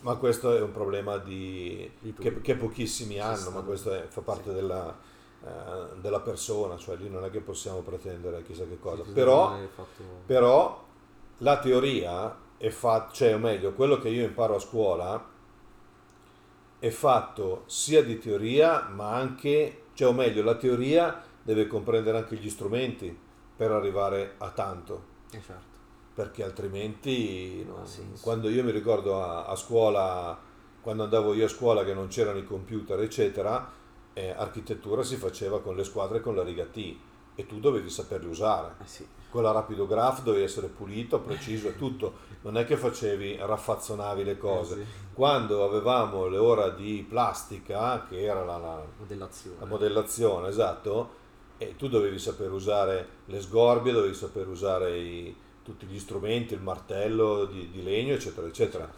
[0.00, 4.20] ma questo è un problema di, di che, che, pochissimi hanno, ma questo è, fa
[4.20, 4.94] parte della,
[5.42, 9.04] eh, della, persona, cioè lì non è che possiamo pretendere chissà che cosa.
[9.10, 10.02] Però, fatto...
[10.26, 10.84] però,
[11.38, 15.32] la teoria è fatta, cioè o meglio, quello che io imparo a scuola
[16.84, 22.36] è fatto sia di teoria, ma anche, cioè o meglio, la teoria deve comprendere anche
[22.36, 23.18] gli strumenti
[23.56, 25.04] per arrivare a tanto.
[25.30, 25.62] Certo.
[26.12, 27.84] Perché altrimenti, no,
[28.20, 30.38] quando io mi ricordo a, a, scuola,
[30.82, 33.66] quando andavo io a scuola che non c'erano i computer, eccetera,
[34.12, 36.96] eh, architettura si faceva con le squadre con la riga T
[37.34, 38.74] e tu dovevi saperli usare.
[38.82, 39.06] Eh sì.
[39.30, 42.32] Con la rapido graph dovevi essere pulito, preciso e tutto.
[42.42, 44.74] Non è che facevi, raffazzonavi le cose.
[44.74, 44.90] Eh sì.
[45.12, 49.56] Quando avevamo le ore di plastica, che era la, la, modellazione.
[49.58, 51.22] la modellazione, esatto,
[51.58, 56.60] e tu dovevi saper usare le sgorbie, dovevi saper usare i, tutti gli strumenti, il
[56.60, 58.88] martello di, di legno, eccetera, eccetera,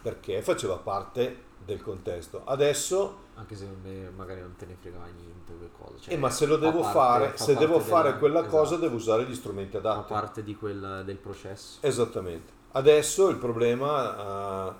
[0.00, 2.42] perché faceva parte del contesto.
[2.44, 3.66] Adesso anche se
[4.14, 6.00] magari non te ne fregava niente quelle cose.
[6.02, 8.76] Cioè, eh, ma se lo devo parte, fare, se devo fare della, quella esatto, cosa
[8.76, 10.12] devo usare gli strumenti adatti.
[10.12, 11.78] Fa parte di quel, del processo.
[11.80, 12.60] Esattamente.
[12.72, 14.74] Adesso il problema uh,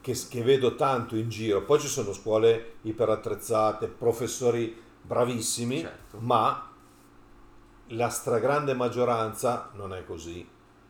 [0.00, 6.18] che, che, vedo tanto in giro, poi ci sono scuole iperattrezzate, professori bravissimi, certo.
[6.20, 6.70] ma
[7.88, 10.46] la stragrande maggioranza non è così.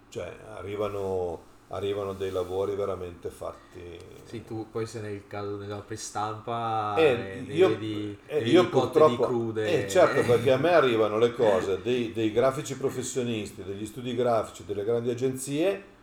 [0.08, 3.98] Cioè arrivano arrivano dei lavori veramente fatti.
[4.24, 9.24] Sì, tu poi se nel caso della prestampa eh, eh, io, vedi, eh, io purtroppo,
[9.24, 9.84] crude.
[9.84, 14.64] Eh, certo, perché a me arrivano le cose dei, dei grafici professionisti, degli studi grafici,
[14.64, 15.96] delle grandi agenzie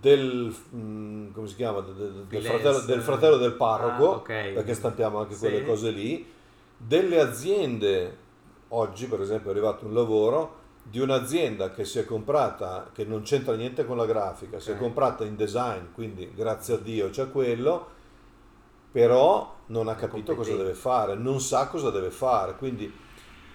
[0.00, 4.52] del, mm, come si chiama, del, del, fratello, del fratello, del parroco, ah, okay.
[4.52, 5.40] perché stampiamo anche sì.
[5.40, 6.28] quelle cose lì,
[6.76, 8.16] delle aziende,
[8.68, 13.22] oggi per esempio è arrivato un lavoro di un'azienda che si è comprata, che non
[13.22, 14.60] c'entra niente con la grafica, okay.
[14.60, 17.88] si è comprata in design, quindi grazie a Dio c'è quello,
[18.90, 22.92] però non ha capito cosa deve fare, non sa cosa deve fare, quindi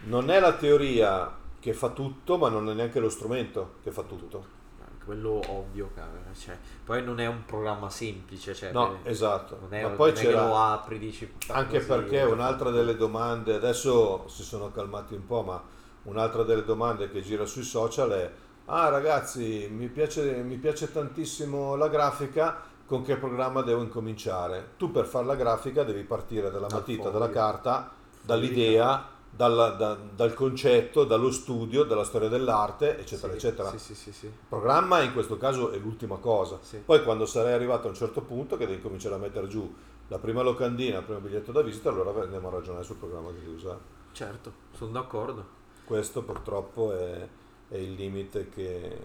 [0.06, 4.04] non è la teoria che fa tutto, ma non è neanche lo strumento che fa
[4.04, 4.56] tutto.
[5.04, 5.92] Quello ovvio,
[6.38, 9.58] cioè, poi non è un programma semplice, cioè, no, esatto.
[9.62, 13.54] Non è, ma poi non è lo apri, dici, anche così, perché un'altra delle domande,
[13.54, 15.64] adesso si sono calmati un po', ma
[16.08, 18.32] Un'altra delle domande che gira sui social è,
[18.66, 24.70] ah ragazzi, mi piace, mi piace tantissimo la grafica, con che programma devo incominciare?
[24.78, 27.92] Tu per fare la grafica devi partire dalla matita, dalla carta,
[28.22, 33.78] dall'idea, dal, da, dal, concetto, dallo studio, dalla storia dell'arte, eccetera, sì, eccetera.
[33.78, 36.58] Sì, sì, Il programma in questo caso è l'ultima cosa.
[36.86, 39.76] Poi quando sarai arrivato a un certo punto che devi cominciare a mettere giù
[40.08, 43.40] la prima locandina, il primo biglietto da visita, allora andiamo a ragionare sul programma che
[43.42, 43.80] devi usare.
[44.14, 45.57] Certo, sono d'accordo.
[45.88, 47.30] Questo purtroppo è,
[47.70, 49.00] è il limite che,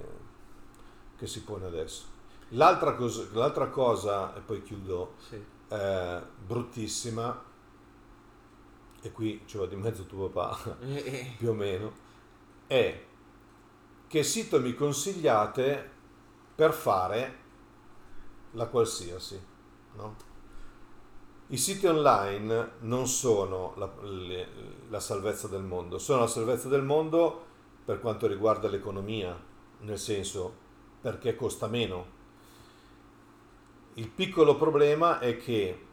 [1.16, 2.06] che, si pone adesso.
[2.48, 5.40] L'altra cosa, l'altra cosa e poi chiudo, sì.
[5.68, 7.40] eh, bruttissima,
[9.00, 10.76] e qui ci va di mezzo tuo papà,
[11.38, 11.92] più o meno,
[12.66, 13.04] è
[14.08, 15.88] che sito mi consigliate
[16.56, 17.38] per fare
[18.54, 19.40] la qualsiasi,
[19.94, 20.31] no?
[21.52, 24.48] I siti online non sono la, le,
[24.88, 27.44] la salvezza del mondo, sono la salvezza del mondo
[27.84, 29.38] per quanto riguarda l'economia,
[29.80, 30.54] nel senso
[31.02, 32.20] perché costa meno.
[33.94, 35.86] Il piccolo problema è che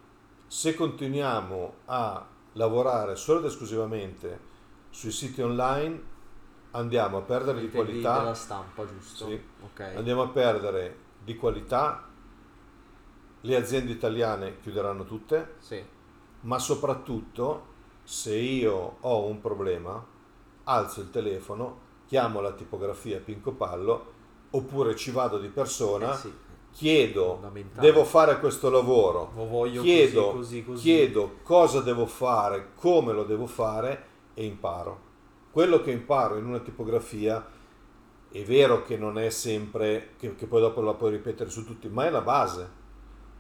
[0.47, 4.39] se continuiamo a lavorare solo ed esclusivamente
[4.91, 6.01] sui siti online,
[6.71, 9.27] andiamo a perdere di Intendi qualità, della stampa, giusto?
[9.27, 9.43] Sì.
[9.65, 9.81] Ok.
[9.97, 12.08] andiamo a perdere di qualità,
[13.41, 15.83] le aziende italiane chiuderanno tutte, Sì.
[16.41, 17.67] ma soprattutto
[18.03, 20.03] se io ho un problema,
[20.65, 24.13] alzo il telefono, chiamo la tipografia Pinco Pallo
[24.51, 26.33] oppure ci vado di persona, Eh sì.
[26.71, 27.39] chiedo,
[27.79, 30.83] devo fare questo lavoro, Lo chiedo, così, così, così.
[30.83, 35.07] chiedo cosa devo fare, come lo devo fare e imparo.
[35.51, 37.45] Quello che imparo in una tipografia
[38.31, 41.87] è vero che non è sempre, che, che poi dopo la puoi ripetere su tutti,
[41.89, 42.77] ma è la base.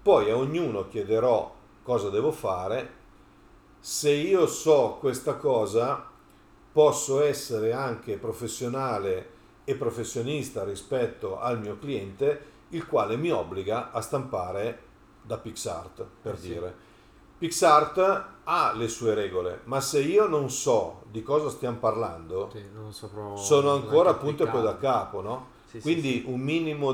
[0.01, 2.97] Poi a ognuno chiederò cosa devo fare.
[3.79, 6.05] Se io so questa cosa,
[6.71, 14.01] posso essere anche professionale e professionista rispetto al mio cliente, il quale mi obbliga a
[14.01, 14.83] stampare
[15.21, 16.47] da PixArt, per Eh sì.
[16.47, 16.75] dire.
[17.37, 22.63] PixArt ha le sue regole, ma se io non so di cosa stiamo parlando, Sì,
[22.89, 25.47] saprò sono ancora neanche appunto poi da capo, no?
[25.69, 26.25] Sì, sì, Quindi sì.
[26.25, 26.93] un minimo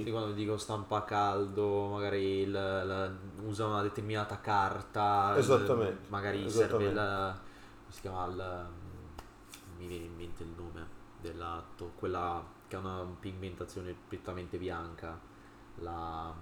[0.00, 0.10] Sì, di...
[0.10, 3.12] quando dico stampa a caldo, magari il- la-
[3.44, 6.86] usa una determinata carta, il- Esattamente, magari serve esattamente.
[6.86, 7.36] il,
[7.82, 8.68] come si chiama il,
[9.76, 10.86] mi viene in mente il nome
[11.20, 15.18] dell'atto, quella che ha una pigmentazione prettamente bianca,
[15.76, 16.34] la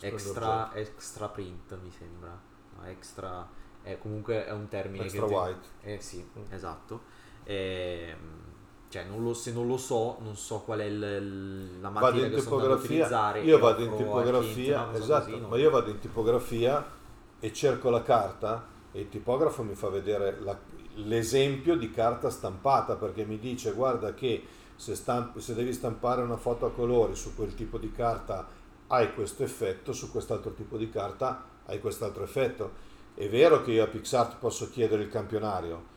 [0.00, 2.38] extra, extra print mi sembra,
[2.76, 3.48] No, extra,
[3.82, 5.26] è comunque è un termine Extra che...
[5.26, 5.68] te- white.
[5.80, 6.42] eh sì, Mm.
[6.50, 7.04] esatto.
[7.44, 8.16] Ehm,
[8.88, 12.26] cioè, non lo- se non lo so, non so qual è il- la Vado materia
[12.26, 13.40] in che sto andando a utilizzare.
[13.40, 16.86] io vado in tipografia, cliente esatto, così, ma io vado in tipografia
[17.40, 20.58] e cerco la carta e il tipografo mi fa vedere la-
[20.98, 24.42] l'esempio di carta stampata perché mi dice guarda che
[24.76, 28.46] se, stamp- se devi stampare una foto a colori su quel tipo di carta
[28.88, 32.84] hai questo effetto, su quest'altro tipo di carta hai quest'altro effetto.
[33.14, 35.94] È vero che io a PixArt posso chiedere il campionario,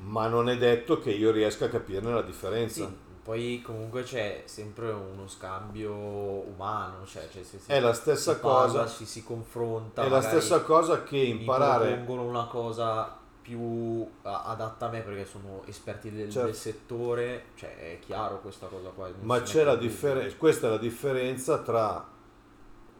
[0.00, 2.84] ma non è detto che io riesca a capirne la differenza.
[2.86, 8.34] Sì, poi comunque c'è sempre uno scambio umano, cioè, cioè se si, È la stessa
[8.34, 8.86] si parla, cosa.
[8.88, 10.02] ci si confronta.
[10.04, 11.86] È la stessa cosa che mi imparare.
[11.94, 16.46] propongono una cosa più adatta a me perché sono esperti del, Certo.
[16.46, 19.08] del settore, cioè è chiaro questa cosa qua.
[19.20, 22.06] Ma si c'è la differenza, questa è la differenza tra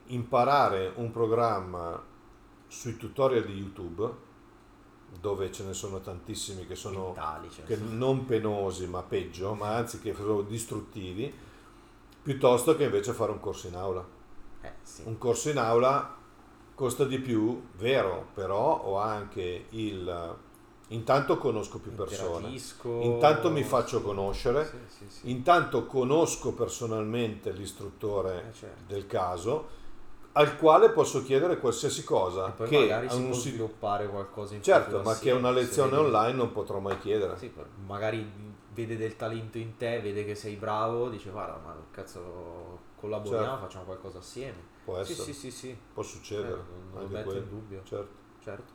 [0.06, 2.02] imparare un programma
[2.66, 4.10] sui tutorial di YouTube,
[5.20, 9.74] dove ce ne sono tantissimi che sono Mentali, cioè, che non penosi, ma peggio, ma
[9.74, 11.32] anzi che sono distruttivi,
[12.22, 14.06] piuttosto che invece fare un corso in aula.
[14.62, 15.02] Eh, sì.
[15.04, 16.16] Un corso in aula
[16.74, 20.36] costa di più, vero, però ho anche il...
[20.88, 22.60] Intanto conosco più persone,
[23.00, 24.70] intanto mi faccio sì, conoscere,
[25.08, 25.30] sì.
[25.30, 28.82] intanto conosco personalmente l'istruttore Eh, certo.
[28.86, 29.68] del caso,
[30.36, 34.08] al quale posso chiedere qualsiasi cosa E poi che magari a si può sit- sviluppare
[34.08, 37.36] qualcosa in Certo, ma che assieme, una lezione online non potrò mai chiedere.
[37.36, 37.52] Sì,
[37.86, 38.30] magari
[38.72, 43.60] vede del talento in te, vede che sei bravo, dice guarda, ma cazzo, collaboriamo, Certo.
[43.64, 44.72] facciamo qualcosa assieme.
[44.84, 46.48] Può Sì, essere, sì, sì, sì, può succedere.
[46.52, 47.40] Eh, non- non lo metto quello.
[47.40, 47.80] in dubbio.
[47.84, 48.08] Certo.
[48.42, 48.72] certo.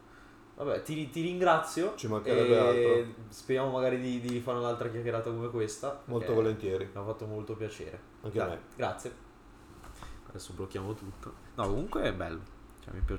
[0.56, 1.94] Vabbè, ti, ti ringrazio.
[1.96, 3.14] Ci mancherebbe altro.
[3.30, 6.02] Speriamo magari di, di fare un'altra chiacchierata come questa.
[6.06, 6.90] Molto volentieri.
[6.94, 8.00] Mi ha fatto molto piacere.
[8.24, 8.62] Anche a Dai, me.
[8.76, 9.28] Grazie.
[10.30, 11.34] Adesso blocchiamo tutto.
[11.56, 12.40] No, comunque è bello.
[12.84, 13.08] Cioè, mi, pi-